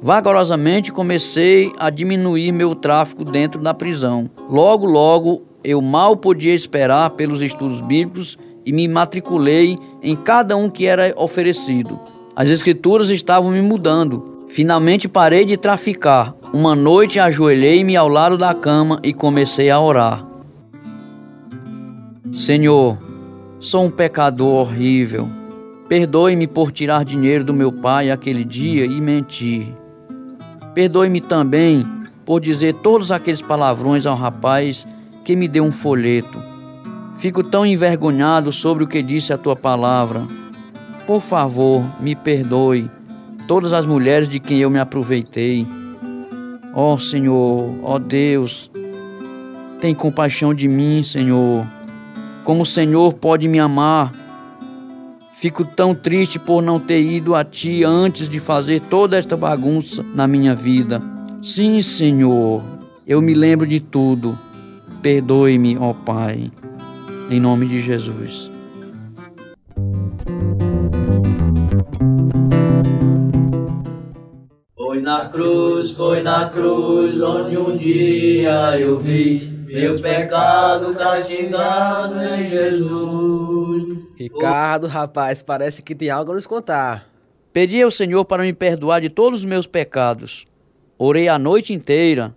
vagarosamente 0.02 0.92
comecei 0.92 1.72
a 1.80 1.90
diminuir 1.90 2.52
meu 2.52 2.76
tráfico 2.76 3.24
dentro 3.24 3.62
da 3.62 3.74
prisão. 3.74 4.30
Logo, 4.50 4.86
logo, 4.86 5.44
eu 5.64 5.82
mal 5.82 6.18
podia 6.18 6.54
esperar 6.54 7.12
pelos 7.12 7.42
estudos 7.42 7.82
bíblicos 7.82 8.38
e 8.66 8.74
me 8.74 8.88
matriculei 8.88 9.78
em 10.02 10.16
cada 10.16 10.58
um 10.58 10.70
que 10.70 10.86
era 10.86 11.14
oferecido. 11.16 12.00
As 12.36 12.50
escrituras 12.50 13.10
estavam 13.10 13.52
me 13.52 13.62
mudando. 13.62 14.35
Finalmente 14.56 15.10
parei 15.10 15.44
de 15.44 15.58
traficar. 15.58 16.34
Uma 16.54 16.74
noite 16.74 17.20
ajoelhei-me 17.20 17.98
ao 17.98 18.08
lado 18.08 18.38
da 18.38 18.54
cama 18.54 19.02
e 19.04 19.14
comecei 19.14 19.70
a 19.70 19.78
orar. 19.78 20.26
Senhor, 22.34 22.98
sou 23.60 23.84
um 23.84 23.92
pecador 23.92 24.54
horrível. 24.54 25.28
Perdoe-me 25.90 26.48
por 26.48 26.72
tirar 26.72 27.04
dinheiro 27.04 27.44
do 27.44 27.54
meu 27.54 27.70
pai 27.70 28.10
aquele 28.10 28.46
dia 28.46 28.86
e 28.86 29.02
mentir. 29.02 29.74
Perdoe-me 30.74 31.20
também 31.20 31.86
por 32.26 32.40
dizer 32.40 32.76
todos 32.76 33.12
aqueles 33.12 33.42
palavrões 33.42 34.06
ao 34.06 34.16
rapaz 34.16 34.88
que 35.26 35.36
me 35.36 35.50
deu 35.50 35.66
um 35.66 35.72
folheto. 35.74 36.42
Fico 37.18 37.44
tão 37.44 37.66
envergonhado 37.66 38.54
sobre 38.54 38.86
o 38.86 38.88
que 38.88 39.04
disse 39.04 39.34
a 39.34 39.38
tua 39.38 39.58
palavra. 39.58 40.24
Por 41.06 41.20
favor, 41.20 41.84
me 42.00 42.16
perdoe 42.16 42.90
todas 43.48 43.74
as 43.74 43.86
mulheres 43.86 44.28
de 44.28 44.40
quem 44.40 44.60
eu 44.60 44.70
me 44.70 44.80
aproveitei. 44.80 45.66
Ó 46.74 46.94
oh, 46.94 47.00
Senhor, 47.00 47.80
ó 47.84 47.96
oh 47.96 48.00
Deus, 48.00 48.70
tem 49.80 49.96
compaixão 49.96 50.54
de 50.54 50.68
mim, 50.68 51.04
Senhor. 51.04 51.66
Como 52.44 52.64
o 52.64 52.66
Senhor 52.66 53.14
pode 53.14 53.48
me 53.48 53.60
amar? 53.60 54.12
Fico 55.38 55.64
tão 55.64 55.94
triste 55.94 56.40
por 56.40 56.62
não 56.62 56.80
ter 56.80 57.02
ido 57.02 57.36
a 57.36 57.44
Ti 57.44 57.84
antes 57.84 58.28
de 58.30 58.40
fazer 58.40 58.82
toda 58.82 59.18
esta 59.18 59.38
bagunça 59.38 60.04
na 60.14 60.28
minha 60.28 60.56
vida. 60.56 61.02
Sim, 61.44 61.82
Senhor, 61.82 62.64
eu 63.06 63.22
me 63.22 63.34
lembro 63.34 63.68
de 63.68 63.80
tudo. 63.80 64.38
Perdoe-me, 65.02 65.78
ó 65.78 65.94
Pai, 65.94 66.52
em 67.30 67.40
nome 67.40 67.68
de 67.68 67.82
Jesus. 67.82 68.50
Na 75.06 75.30
cruz, 75.30 75.92
foi 75.92 76.24
na 76.24 76.50
cruz, 76.50 77.22
onde 77.22 77.56
um 77.56 77.78
dia 77.78 78.80
eu 78.80 79.00
vi 79.00 79.48
meus 79.68 80.02
pecados 80.02 80.98
castigados 80.98 82.18
em 82.32 82.48
Jesus. 82.48 84.12
Ricardo, 84.18 84.88
rapaz, 84.88 85.44
parece 85.44 85.84
que 85.84 85.94
tem 85.94 86.10
algo 86.10 86.32
a 86.32 86.34
nos 86.34 86.48
contar. 86.48 87.08
Pedi 87.54 87.84
ao 87.84 87.92
Senhor 87.92 88.26
para 88.26 88.42
me 88.42 88.52
perdoar 88.52 89.00
de 89.00 89.08
todos 89.08 89.42
os 89.42 89.46
meus 89.46 89.68
pecados. 89.68 90.48
Orei 90.98 91.28
a 91.28 91.38
noite 91.38 91.72
inteira. 91.72 92.34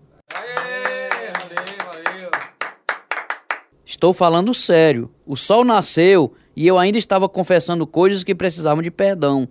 Estou 3.82 4.12
falando 4.12 4.52
sério. 4.52 5.10
O 5.24 5.36
sol 5.36 5.64
nasceu 5.64 6.34
e 6.54 6.66
eu 6.66 6.78
ainda 6.78 6.98
estava 6.98 7.30
confessando 7.30 7.86
coisas 7.86 8.22
que 8.22 8.34
precisavam 8.34 8.82
de 8.82 8.90
perdão. 8.90 9.48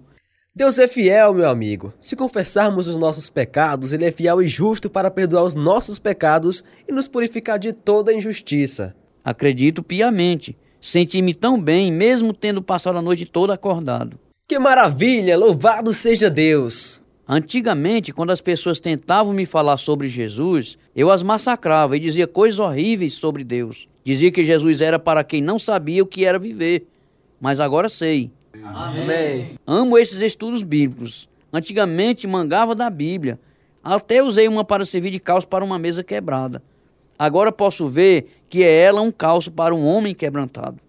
Deus 0.57 0.79
é 0.79 0.87
fiel, 0.87 1.35
meu 1.35 1.47
amigo. 1.47 1.93
Se 1.99 2.15
confessarmos 2.15 2.87
os 2.87 2.97
nossos 2.97 3.29
pecados, 3.29 3.93
Ele 3.93 4.05
é 4.05 4.11
fiel 4.11 4.41
e 4.41 4.47
justo 4.47 4.89
para 4.89 5.11
perdoar 5.11 5.43
os 5.43 5.53
nossos 5.53 5.99
pecados 5.99 6.63
e 6.89 6.91
nos 6.91 7.07
purificar 7.07 7.59
de 7.59 7.71
toda 7.71 8.11
injustiça. 8.11 8.95
Acredito 9.23 9.83
piamente. 9.83 10.57
Senti-me 10.81 11.35
tão 11.35 11.61
bem, 11.61 11.91
mesmo 11.91 12.33
tendo 12.33 12.59
passado 12.59 12.97
a 12.97 13.03
noite 13.03 13.23
toda 13.23 13.53
acordado. 13.53 14.17
Que 14.47 14.57
maravilha! 14.57 15.37
Louvado 15.37 15.93
seja 15.93 16.27
Deus! 16.27 17.03
Antigamente, 17.29 18.11
quando 18.11 18.31
as 18.31 18.41
pessoas 18.41 18.79
tentavam 18.79 19.33
me 19.33 19.45
falar 19.45 19.77
sobre 19.77 20.09
Jesus, 20.09 20.75
eu 20.95 21.11
as 21.11 21.21
massacrava 21.21 21.95
e 21.95 21.99
dizia 21.99 22.25
coisas 22.25 22.57
horríveis 22.57 23.13
sobre 23.13 23.43
Deus. 23.43 23.87
Dizia 24.03 24.31
que 24.31 24.43
Jesus 24.43 24.81
era 24.81 24.97
para 24.97 25.23
quem 25.23 25.39
não 25.39 25.59
sabia 25.59 26.01
o 26.01 26.07
que 26.07 26.25
era 26.25 26.39
viver. 26.39 26.87
Mas 27.39 27.59
agora 27.59 27.89
sei. 27.89 28.31
Amém. 28.63 29.59
Amo 29.65 29.97
esses 29.97 30.21
estudos 30.21 30.63
bíblicos. 30.63 31.29
Antigamente 31.51 32.27
mangava 32.27 32.75
da 32.75 32.89
Bíblia. 32.89 33.39
Até 33.83 34.21
usei 34.21 34.47
uma 34.47 34.63
para 34.63 34.85
servir 34.85 35.11
de 35.11 35.19
calço 35.19 35.47
para 35.47 35.63
uma 35.63 35.79
mesa 35.79 36.03
quebrada. 36.03 36.61
Agora 37.17 37.51
posso 37.51 37.87
ver 37.87 38.41
que 38.49 38.63
é 38.63 38.81
ela 38.83 39.01
um 39.01 39.11
calço 39.11 39.51
para 39.51 39.73
um 39.73 39.85
homem 39.85 40.13
quebrantado. 40.13 40.79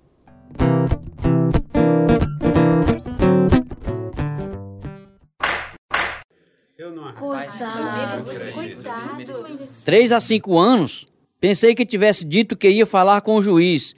Três 9.85 10.13
a 10.13 10.21
cinco 10.21 10.59
anos, 10.59 11.07
pensei 11.41 11.75
que 11.75 11.85
tivesse 11.85 12.25
dito 12.25 12.57
que 12.57 12.69
ia 12.69 12.87
falar 12.87 13.21
com 13.21 13.37
o 13.37 13.43
juiz. 13.43 13.95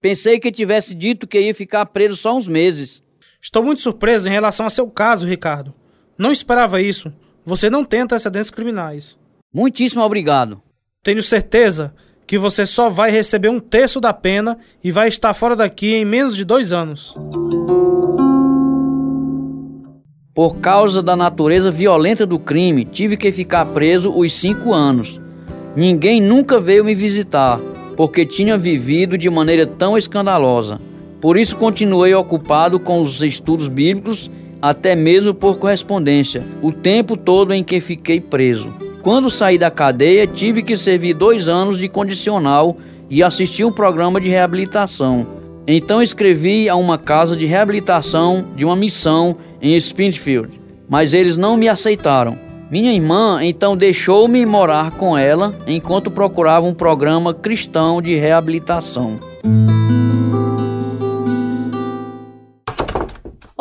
Pensei 0.00 0.38
que 0.38 0.52
tivesse 0.52 0.94
dito 0.94 1.26
que 1.26 1.40
ia 1.40 1.54
ficar 1.54 1.86
preso 1.86 2.16
só 2.16 2.36
uns 2.36 2.46
meses. 2.46 3.02
Estou 3.44 3.62
muito 3.62 3.82
surpreso 3.82 4.26
em 4.26 4.30
relação 4.30 4.64
a 4.64 4.70
seu 4.70 4.88
caso, 4.88 5.26
Ricardo. 5.26 5.74
Não 6.16 6.32
esperava 6.32 6.80
isso. 6.80 7.12
Você 7.44 7.68
não 7.68 7.84
tem 7.84 8.00
antecedentes 8.00 8.50
criminais. 8.50 9.18
Muitíssimo 9.52 10.02
obrigado. 10.02 10.62
Tenho 11.02 11.22
certeza 11.22 11.94
que 12.26 12.38
você 12.38 12.64
só 12.64 12.88
vai 12.88 13.10
receber 13.10 13.50
um 13.50 13.60
terço 13.60 14.00
da 14.00 14.14
pena 14.14 14.56
e 14.82 14.90
vai 14.90 15.08
estar 15.08 15.34
fora 15.34 15.54
daqui 15.54 15.92
em 15.94 16.06
menos 16.06 16.34
de 16.34 16.42
dois 16.42 16.72
anos. 16.72 17.14
Por 20.34 20.56
causa 20.56 21.02
da 21.02 21.14
natureza 21.14 21.70
violenta 21.70 22.24
do 22.24 22.38
crime, 22.38 22.86
tive 22.86 23.14
que 23.14 23.30
ficar 23.30 23.66
preso 23.66 24.10
os 24.10 24.32
cinco 24.32 24.72
anos. 24.72 25.20
Ninguém 25.76 26.18
nunca 26.18 26.58
veio 26.58 26.82
me 26.82 26.94
visitar, 26.94 27.60
porque 27.94 28.24
tinha 28.24 28.56
vivido 28.56 29.18
de 29.18 29.28
maneira 29.28 29.66
tão 29.66 29.98
escandalosa. 29.98 30.80
Por 31.24 31.38
isso 31.38 31.56
continuei 31.56 32.12
ocupado 32.12 32.78
com 32.78 33.00
os 33.00 33.22
estudos 33.22 33.66
bíblicos, 33.66 34.30
até 34.60 34.94
mesmo 34.94 35.32
por 35.32 35.56
correspondência, 35.56 36.42
o 36.60 36.70
tempo 36.70 37.16
todo 37.16 37.54
em 37.54 37.64
que 37.64 37.80
fiquei 37.80 38.20
preso. 38.20 38.70
Quando 39.00 39.30
saí 39.30 39.56
da 39.56 39.70
cadeia, 39.70 40.26
tive 40.26 40.62
que 40.62 40.76
servir 40.76 41.14
dois 41.14 41.48
anos 41.48 41.78
de 41.78 41.88
condicional 41.88 42.76
e 43.08 43.22
assistir 43.22 43.64
um 43.64 43.72
programa 43.72 44.20
de 44.20 44.28
reabilitação. 44.28 45.26
Então 45.66 46.02
escrevi 46.02 46.68
a 46.68 46.76
uma 46.76 46.98
casa 46.98 47.34
de 47.34 47.46
reabilitação 47.46 48.44
de 48.54 48.66
uma 48.66 48.76
missão 48.76 49.34
em 49.62 49.74
Springfield, 49.76 50.60
mas 50.86 51.14
eles 51.14 51.38
não 51.38 51.56
me 51.56 51.70
aceitaram. 51.70 52.36
Minha 52.70 52.92
irmã 52.92 53.42
então 53.42 53.74
deixou-me 53.74 54.44
morar 54.44 54.90
com 54.90 55.16
ela 55.16 55.54
enquanto 55.66 56.10
procurava 56.10 56.66
um 56.66 56.74
programa 56.74 57.32
cristão 57.32 58.02
de 58.02 58.14
reabilitação. 58.14 59.18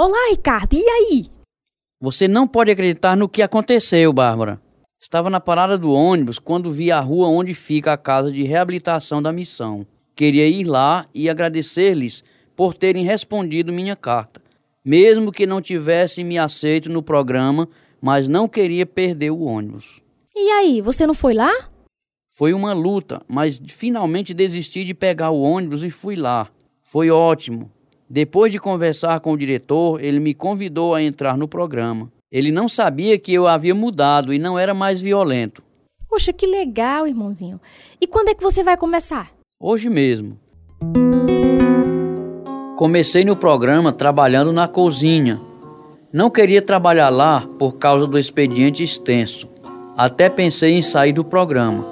Olá, 0.05 0.17
Ricardo, 0.31 0.73
e 0.73 0.85
aí? 0.85 1.25
Você 2.01 2.27
não 2.27 2.45
pode 2.45 2.69
acreditar 2.69 3.15
no 3.15 3.29
que 3.29 3.41
aconteceu, 3.41 4.11
Bárbara. 4.11 4.61
Estava 5.01 5.29
na 5.29 5.39
parada 5.39 5.77
do 5.77 5.93
ônibus 5.93 6.37
quando 6.37 6.73
vi 6.73 6.91
a 6.91 6.99
rua 6.99 7.29
onde 7.29 7.53
fica 7.53 7.93
a 7.93 7.97
casa 7.97 8.29
de 8.29 8.43
reabilitação 8.43 9.23
da 9.23 9.31
missão. 9.31 9.87
Queria 10.13 10.45
ir 10.45 10.65
lá 10.65 11.07
e 11.13 11.29
agradecer-lhes 11.29 12.21
por 12.53 12.73
terem 12.73 13.05
respondido 13.05 13.71
minha 13.71 13.95
carta, 13.95 14.41
mesmo 14.83 15.31
que 15.31 15.45
não 15.45 15.61
tivessem 15.61 16.25
me 16.25 16.37
aceito 16.37 16.89
no 16.89 17.01
programa, 17.01 17.69
mas 18.01 18.27
não 18.27 18.45
queria 18.45 18.85
perder 18.85 19.31
o 19.31 19.43
ônibus. 19.43 20.01
E 20.35 20.49
aí, 20.49 20.81
você 20.81 21.07
não 21.07 21.13
foi 21.13 21.33
lá? 21.33 21.69
Foi 22.29 22.51
uma 22.51 22.73
luta, 22.73 23.21
mas 23.25 23.57
finalmente 23.69 24.33
desisti 24.33 24.83
de 24.83 24.93
pegar 24.93 25.29
o 25.29 25.41
ônibus 25.41 25.81
e 25.81 25.89
fui 25.89 26.17
lá. 26.17 26.49
Foi 26.81 27.09
ótimo. 27.09 27.71
Depois 28.13 28.51
de 28.51 28.59
conversar 28.59 29.19
com 29.21 29.33
o 29.33 29.37
diretor, 29.37 29.99
ele 29.99 30.19
me 30.19 30.35
convidou 30.35 30.93
a 30.93 31.01
entrar 31.01 31.35
no 31.35 31.47
programa. 31.47 32.11
Ele 32.31 32.51
não 32.51 32.69
sabia 32.69 33.17
que 33.17 33.33
eu 33.33 33.47
havia 33.47 33.73
mudado 33.73 34.31
e 34.31 34.37
não 34.37 34.59
era 34.59 34.71
mais 34.71 35.01
violento. 35.01 35.63
Poxa, 36.07 36.31
que 36.31 36.45
legal, 36.45 37.07
irmãozinho. 37.07 37.59
E 37.99 38.05
quando 38.05 38.29
é 38.29 38.35
que 38.35 38.43
você 38.43 38.61
vai 38.61 38.77
começar? 38.77 39.31
Hoje 39.59 39.89
mesmo. 39.89 40.37
Comecei 42.75 43.25
no 43.25 43.35
programa 43.35 43.91
trabalhando 43.91 44.53
na 44.53 44.67
cozinha. 44.67 45.41
Não 46.13 46.29
queria 46.29 46.61
trabalhar 46.61 47.09
lá 47.09 47.47
por 47.57 47.77
causa 47.79 48.05
do 48.05 48.19
expediente 48.19 48.83
extenso. 48.83 49.49
Até 49.97 50.29
pensei 50.29 50.73
em 50.73 50.83
sair 50.83 51.13
do 51.13 51.25
programa. 51.25 51.83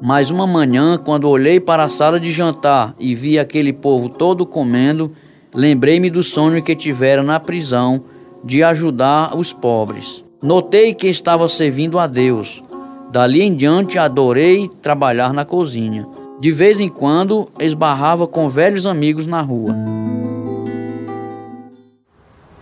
Mas 0.00 0.30
uma 0.30 0.46
manhã, 0.46 0.96
quando 0.96 1.28
olhei 1.28 1.58
para 1.58 1.82
a 1.82 1.88
sala 1.88 2.20
de 2.20 2.30
jantar 2.30 2.94
e 2.96 3.12
vi 3.12 3.40
aquele 3.40 3.72
povo 3.72 4.08
todo 4.08 4.46
comendo, 4.46 5.16
lembrei-me 5.54 6.10
do 6.10 6.24
sonho 6.24 6.62
que 6.62 6.74
tivera 6.74 7.22
na 7.22 7.38
prisão 7.38 8.04
de 8.42 8.62
ajudar 8.62 9.36
os 9.36 9.52
pobres. 9.52 10.24
Notei 10.42 10.92
que 10.92 11.06
estava 11.06 11.48
servindo 11.48 11.98
a 11.98 12.06
Deus. 12.06 12.62
Dali 13.10 13.42
em 13.42 13.54
diante 13.54 13.98
adorei 13.98 14.68
trabalhar 14.82 15.32
na 15.32 15.44
cozinha. 15.44 16.06
De 16.40 16.50
vez 16.50 16.80
em 16.80 16.88
quando 16.88 17.48
esbarrava 17.60 18.26
com 18.26 18.48
velhos 18.48 18.84
amigos 18.84 19.26
na 19.26 19.40
rua. 19.40 19.74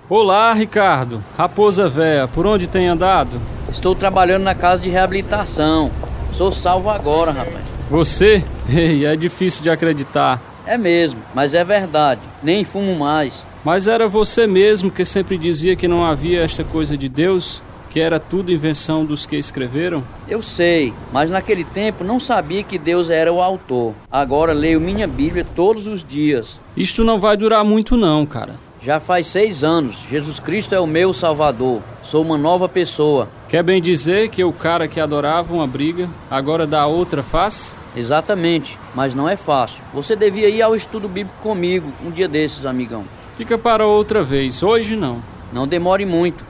Olá, 0.09 0.52
Ricardo. 0.52 1.24
Raposa 1.38 1.88
Véia, 1.88 2.28
por 2.28 2.46
onde 2.46 2.66
tem 2.66 2.87
andado? 2.87 3.40
Estou 3.72 3.94
trabalhando 3.94 4.42
na 4.42 4.55
casa 4.55 4.83
de 4.83 4.90
reabilitação. 4.90 5.90
Sou 6.35 6.52
salvo 6.52 6.90
agora, 6.90 7.33
rapaz. 7.33 7.64
Você? 7.88 8.44
Ei, 8.68 9.07
é 9.07 9.16
difícil 9.16 9.62
de 9.62 9.70
acreditar. 9.70 10.51
É 10.66 10.79
mesmo, 10.79 11.20
mas 11.35 11.55
é 11.55 11.64
verdade. 11.64 12.20
Nem 12.42 12.64
fumo 12.64 12.94
mais. 12.94 13.44
Mas 13.64 13.87
era 13.87 14.09
você 14.09 14.46
mesmo 14.46 14.90
que 14.90 15.05
sempre 15.05 15.38
dizia 15.38 15.77
que 15.77 15.87
não 15.87 16.05
havia 16.05 16.42
esta 16.42 16.64
coisa 16.64 16.96
de 16.96 17.09
Deus? 17.09 17.62
Que 17.90 18.01
era 18.01 18.18
tudo 18.18 18.51
invenção 18.51 19.05
dos 19.05 19.27
que 19.27 19.37
escreveram? 19.37 20.03
Eu 20.27 20.42
sei, 20.42 20.94
mas 21.12 21.31
naquele 21.31 21.62
tempo 21.62 22.03
não 22.03 22.18
sabia 22.18 22.62
que 22.62 22.79
Deus 22.79 23.11
era 23.11 23.33
o 23.33 23.42
autor. 23.42 23.92
Agora 24.11 24.53
leio 24.53 24.81
minha 24.81 25.07
Bíblia 25.07 25.44
todos 25.55 25.87
os 25.87 26.03
dias. 26.03 26.59
Isto 26.77 27.05
não 27.05 27.18
vai 27.18 27.37
durar 27.37 27.62
muito, 27.64 27.96
não, 27.96 28.25
cara. 28.25 28.55
Já 28.83 28.98
faz 28.98 29.27
seis 29.27 29.62
anos. 29.62 29.96
Jesus 30.11 30.40
Cristo 30.40 30.75
é 30.75 30.81
o 30.81 30.87
meu 30.87 31.12
Salvador. 31.12 31.83
Sou 32.02 32.22
uma 32.22 32.36
nova 32.36 32.68
pessoa. 32.68 33.28
Quer 33.48 33.62
bem 33.62 33.80
dizer 33.80 34.28
que 34.28 34.42
o 34.42 34.52
cara 34.52 34.88
que 34.88 35.00
adorava 35.00 35.54
uma 35.54 35.66
briga 35.66 36.08
agora 36.30 36.66
dá 36.66 36.86
outra 36.86 37.22
face? 37.22 37.76
Exatamente, 37.96 38.78
mas 38.94 39.14
não 39.14 39.28
é 39.28 39.36
fácil. 39.36 39.78
Você 39.94 40.16
devia 40.16 40.48
ir 40.48 40.60
ao 40.62 40.74
estudo 40.74 41.08
bíblico 41.08 41.38
comigo 41.40 41.92
um 42.04 42.10
dia 42.10 42.26
desses, 42.26 42.66
amigão. 42.66 43.04
Fica 43.36 43.56
para 43.56 43.86
outra 43.86 44.22
vez, 44.22 44.62
hoje 44.62 44.96
não. 44.96 45.22
Não 45.52 45.66
demore 45.66 46.04
muito. 46.04 46.44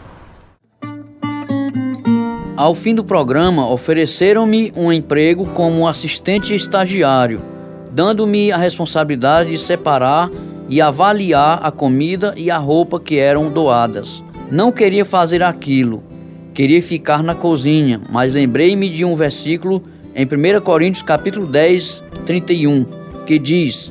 Ao 2.57 2.75
fim 2.75 2.95
do 2.95 3.03
programa, 3.03 3.69
ofereceram-me 3.69 4.73
um 4.77 4.93
emprego 4.93 5.47
como 5.47 5.89
assistente 5.89 6.55
estagiário, 6.55 7.41
dando-me 7.91 8.53
a 8.53 8.57
responsabilidade 8.57 9.51
de 9.51 9.59
separar 9.59 10.31
e 10.69 10.81
avaliar 10.81 11.61
a 11.63 11.71
comida 11.71 12.33
e 12.37 12.51
a 12.51 12.59
roupa 12.59 13.01
que 13.01 13.19
eram 13.19 13.51
doadas. 13.51 14.23
Não 14.53 14.71
queria 14.71 15.03
fazer 15.03 15.43
aquilo, 15.43 16.03
queria 16.53 16.83
ficar 16.83 17.23
na 17.23 17.35
cozinha, 17.35 17.99
mas 18.11 18.35
lembrei-me 18.35 18.91
de 18.91 19.03
um 19.03 19.17
versículo 19.17 19.83
em 20.15 20.27
1 20.27 20.61
Coríntios 20.61 21.03
capítulo 21.03 21.47
10, 21.47 22.03
31, 22.27 22.85
que 23.27 23.39
diz: 23.39 23.91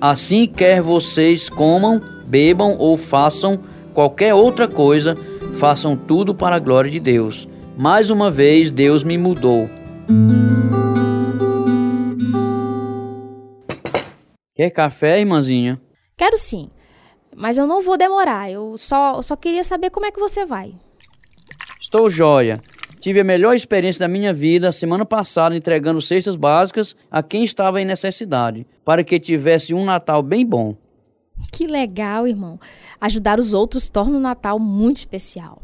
Assim 0.00 0.46
quer 0.46 0.80
vocês 0.80 1.50
comam, 1.50 2.00
bebam 2.26 2.76
ou 2.78 2.96
façam 2.96 3.60
qualquer 3.92 4.32
outra 4.32 4.66
coisa, 4.66 5.14
façam 5.56 5.94
tudo 5.94 6.34
para 6.34 6.56
a 6.56 6.58
glória 6.58 6.90
de 6.90 6.98
Deus. 6.98 7.46
Mais 7.76 8.08
uma 8.08 8.30
vez, 8.30 8.70
Deus 8.70 9.04
me 9.04 9.18
mudou. 9.18 9.68
Quer 14.54 14.70
café, 14.70 15.20
irmãzinha? 15.20 15.78
Quero 16.16 16.38
sim. 16.38 16.70
Mas 17.40 17.56
eu 17.56 17.66
não 17.66 17.80
vou 17.80 17.96
demorar. 17.96 18.50
Eu 18.50 18.76
só, 18.76 19.16
eu 19.16 19.22
só 19.22 19.34
queria 19.34 19.64
saber 19.64 19.88
como 19.88 20.04
é 20.04 20.12
que 20.12 20.20
você 20.20 20.44
vai. 20.44 20.74
Estou 21.80 22.10
joia. 22.10 22.58
Tive 23.00 23.20
a 23.20 23.24
melhor 23.24 23.56
experiência 23.56 24.00
da 24.00 24.08
minha 24.08 24.30
vida 24.30 24.70
semana 24.70 25.06
passada 25.06 25.56
entregando 25.56 26.02
cestas 26.02 26.36
básicas 26.36 26.94
a 27.10 27.22
quem 27.22 27.42
estava 27.42 27.80
em 27.80 27.86
necessidade, 27.86 28.66
para 28.84 29.02
que 29.02 29.18
tivesse 29.18 29.72
um 29.72 29.86
Natal 29.86 30.22
bem 30.22 30.44
bom. 30.44 30.76
Que 31.50 31.66
legal, 31.66 32.28
irmão. 32.28 32.60
Ajudar 33.00 33.40
os 33.40 33.54
outros 33.54 33.88
torna 33.88 34.18
o 34.18 34.20
Natal 34.20 34.58
muito 34.58 34.98
especial. 34.98 35.62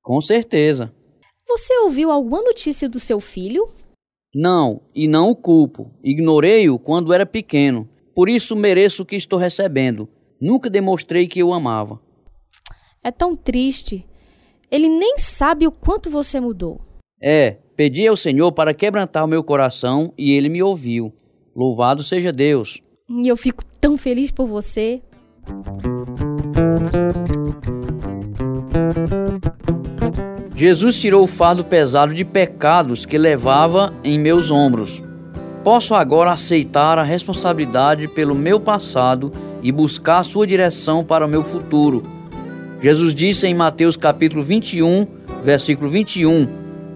Com 0.00 0.20
certeza. 0.20 0.94
Você 1.48 1.76
ouviu 1.78 2.12
alguma 2.12 2.40
notícia 2.40 2.88
do 2.88 3.00
seu 3.00 3.18
filho? 3.18 3.68
Não, 4.32 4.80
e 4.94 5.08
não 5.08 5.30
o 5.30 5.34
culpo. 5.34 5.90
Ignorei-o 6.04 6.78
quando 6.78 7.12
era 7.12 7.26
pequeno. 7.26 7.88
Por 8.14 8.28
isso 8.28 8.54
mereço 8.54 9.02
o 9.02 9.06
que 9.06 9.16
estou 9.16 9.40
recebendo. 9.40 10.08
Nunca 10.40 10.68
demonstrei 10.68 11.26
que 11.26 11.42
o 11.42 11.52
amava. 11.52 12.00
É 13.02 13.10
tão 13.10 13.36
triste. 13.36 14.06
Ele 14.70 14.88
nem 14.88 15.18
sabe 15.18 15.66
o 15.66 15.72
quanto 15.72 16.10
você 16.10 16.40
mudou. 16.40 16.80
É, 17.22 17.56
pedi 17.76 18.06
ao 18.06 18.16
Senhor 18.16 18.52
para 18.52 18.74
quebrantar 18.74 19.24
o 19.24 19.28
meu 19.28 19.42
coração 19.42 20.12
e 20.18 20.32
ele 20.32 20.48
me 20.48 20.62
ouviu. 20.62 21.12
Louvado 21.54 22.04
seja 22.04 22.32
Deus. 22.32 22.82
E 23.08 23.28
eu 23.28 23.36
fico 23.36 23.64
tão 23.80 23.96
feliz 23.96 24.30
por 24.30 24.46
você. 24.46 25.00
Jesus 30.56 30.98
tirou 31.00 31.22
o 31.22 31.26
fardo 31.26 31.64
pesado 31.64 32.14
de 32.14 32.24
pecados 32.24 33.06
que 33.06 33.16
levava 33.16 33.94
em 34.02 34.18
meus 34.18 34.50
ombros. 34.50 35.02
Posso 35.62 35.94
agora 35.94 36.32
aceitar 36.32 36.98
a 36.98 37.02
responsabilidade 37.02 38.08
pelo 38.08 38.34
meu 38.34 38.58
passado 38.60 39.32
e 39.66 39.72
buscar 39.72 40.18
a 40.20 40.22
sua 40.22 40.46
direção 40.46 41.02
para 41.02 41.26
o 41.26 41.28
meu 41.28 41.42
futuro. 41.42 42.00
Jesus 42.80 43.12
disse 43.12 43.48
em 43.48 43.54
Mateus 43.54 43.96
capítulo 43.96 44.40
21, 44.44 45.04
versículo 45.42 45.90
21. 45.90 46.46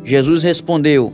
Jesus 0.04 0.44
respondeu: 0.44 1.12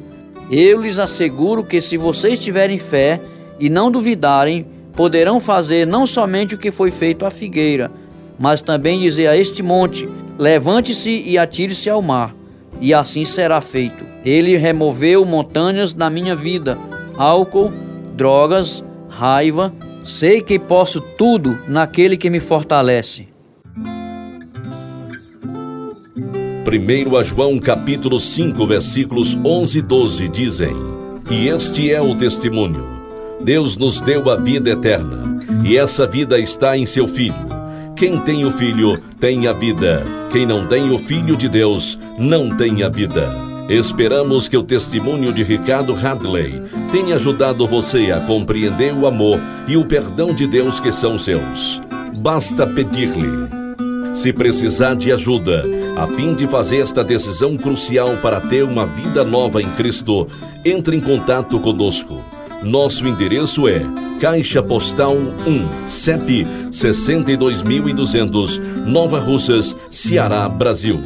Eu 0.50 0.82
lhes 0.82 0.98
asseguro 0.98 1.64
que 1.64 1.80
se 1.80 1.96
vocês 1.96 2.38
tiverem 2.38 2.78
fé 2.78 3.18
e 3.58 3.70
não 3.70 3.90
duvidarem, 3.90 4.66
poderão 4.92 5.40
fazer 5.40 5.86
não 5.86 6.06
somente 6.06 6.54
o 6.54 6.58
que 6.58 6.70
foi 6.70 6.90
feito 6.90 7.24
à 7.24 7.30
figueira, 7.30 7.90
mas 8.38 8.60
também 8.60 9.00
dizer 9.00 9.28
a 9.28 9.34
este 9.34 9.62
monte: 9.62 10.06
Levante-se 10.38 11.22
e 11.24 11.38
atire-se 11.38 11.88
ao 11.88 12.02
mar, 12.02 12.34
e 12.82 12.92
assim 12.92 13.24
será 13.24 13.62
feito. 13.62 14.04
Ele 14.26 14.58
removeu 14.58 15.24
montanhas 15.24 15.94
da 15.94 16.10
minha 16.10 16.36
vida, 16.36 16.76
álcool, 17.16 17.72
drogas, 18.14 18.84
raiva. 19.08 19.72
Sei 20.06 20.40
que 20.40 20.56
posso 20.56 21.00
tudo 21.00 21.58
naquele 21.66 22.16
que 22.16 22.30
me 22.30 22.38
fortalece. 22.38 23.26
1 26.64 27.16
a 27.16 27.22
João 27.24 27.58
capítulo 27.58 28.18
5, 28.18 28.66
versículos 28.66 29.36
11 29.44 29.78
e 29.78 29.82
12 29.82 30.28
dizem: 30.28 30.76
E 31.28 31.48
este 31.48 31.92
é 31.92 32.00
o 32.00 32.14
testemunho. 32.14 32.84
Deus 33.40 33.76
nos 33.76 34.00
deu 34.00 34.30
a 34.30 34.36
vida 34.36 34.70
eterna, 34.70 35.40
e 35.64 35.76
essa 35.76 36.06
vida 36.06 36.38
está 36.38 36.78
em 36.78 36.86
seu 36.86 37.08
Filho. 37.08 37.34
Quem 37.96 38.20
tem 38.20 38.44
o 38.44 38.52
Filho 38.52 39.00
tem 39.18 39.48
a 39.48 39.52
vida. 39.52 40.04
Quem 40.30 40.46
não 40.46 40.68
tem 40.68 40.90
o 40.90 40.98
Filho 40.98 41.36
de 41.36 41.48
Deus 41.48 41.98
não 42.16 42.56
tem 42.56 42.84
a 42.84 42.88
vida. 42.88 43.45
Esperamos 43.68 44.46
que 44.46 44.56
o 44.56 44.62
testemunho 44.62 45.32
de 45.32 45.42
Ricardo 45.42 45.92
Hadley 45.92 46.62
tenha 46.92 47.16
ajudado 47.16 47.66
você 47.66 48.12
a 48.12 48.20
compreender 48.20 48.94
o 48.94 49.08
amor 49.08 49.40
e 49.66 49.76
o 49.76 49.84
perdão 49.84 50.32
de 50.32 50.46
Deus 50.46 50.78
que 50.78 50.92
são 50.92 51.18
seus. 51.18 51.82
Basta 52.16 52.64
pedir-lhe. 52.64 53.48
Se 54.14 54.32
precisar 54.32 54.94
de 54.94 55.10
ajuda, 55.10 55.64
a 55.96 56.06
fim 56.06 56.34
de 56.34 56.46
fazer 56.46 56.78
esta 56.78 57.02
decisão 57.02 57.56
crucial 57.56 58.16
para 58.22 58.40
ter 58.40 58.62
uma 58.62 58.86
vida 58.86 59.24
nova 59.24 59.60
em 59.60 59.68
Cristo, 59.72 60.28
entre 60.64 60.96
em 60.96 61.00
contato 61.00 61.58
conosco. 61.58 62.14
Nosso 62.62 63.06
endereço 63.06 63.66
é 63.68 63.82
Caixa 64.20 64.62
Postal 64.62 65.16
1, 65.16 65.88
CEP 65.88 66.46
62200, 66.70 68.60
Nova 68.86 69.18
Russas, 69.18 69.76
Ceará, 69.90 70.48
Brasil. 70.48 71.00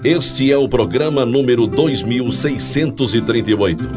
Este 0.02 0.50
é 0.50 0.56
o 0.56 0.68
programa 0.68 1.24
número 1.24 1.64
2638. 1.66 3.88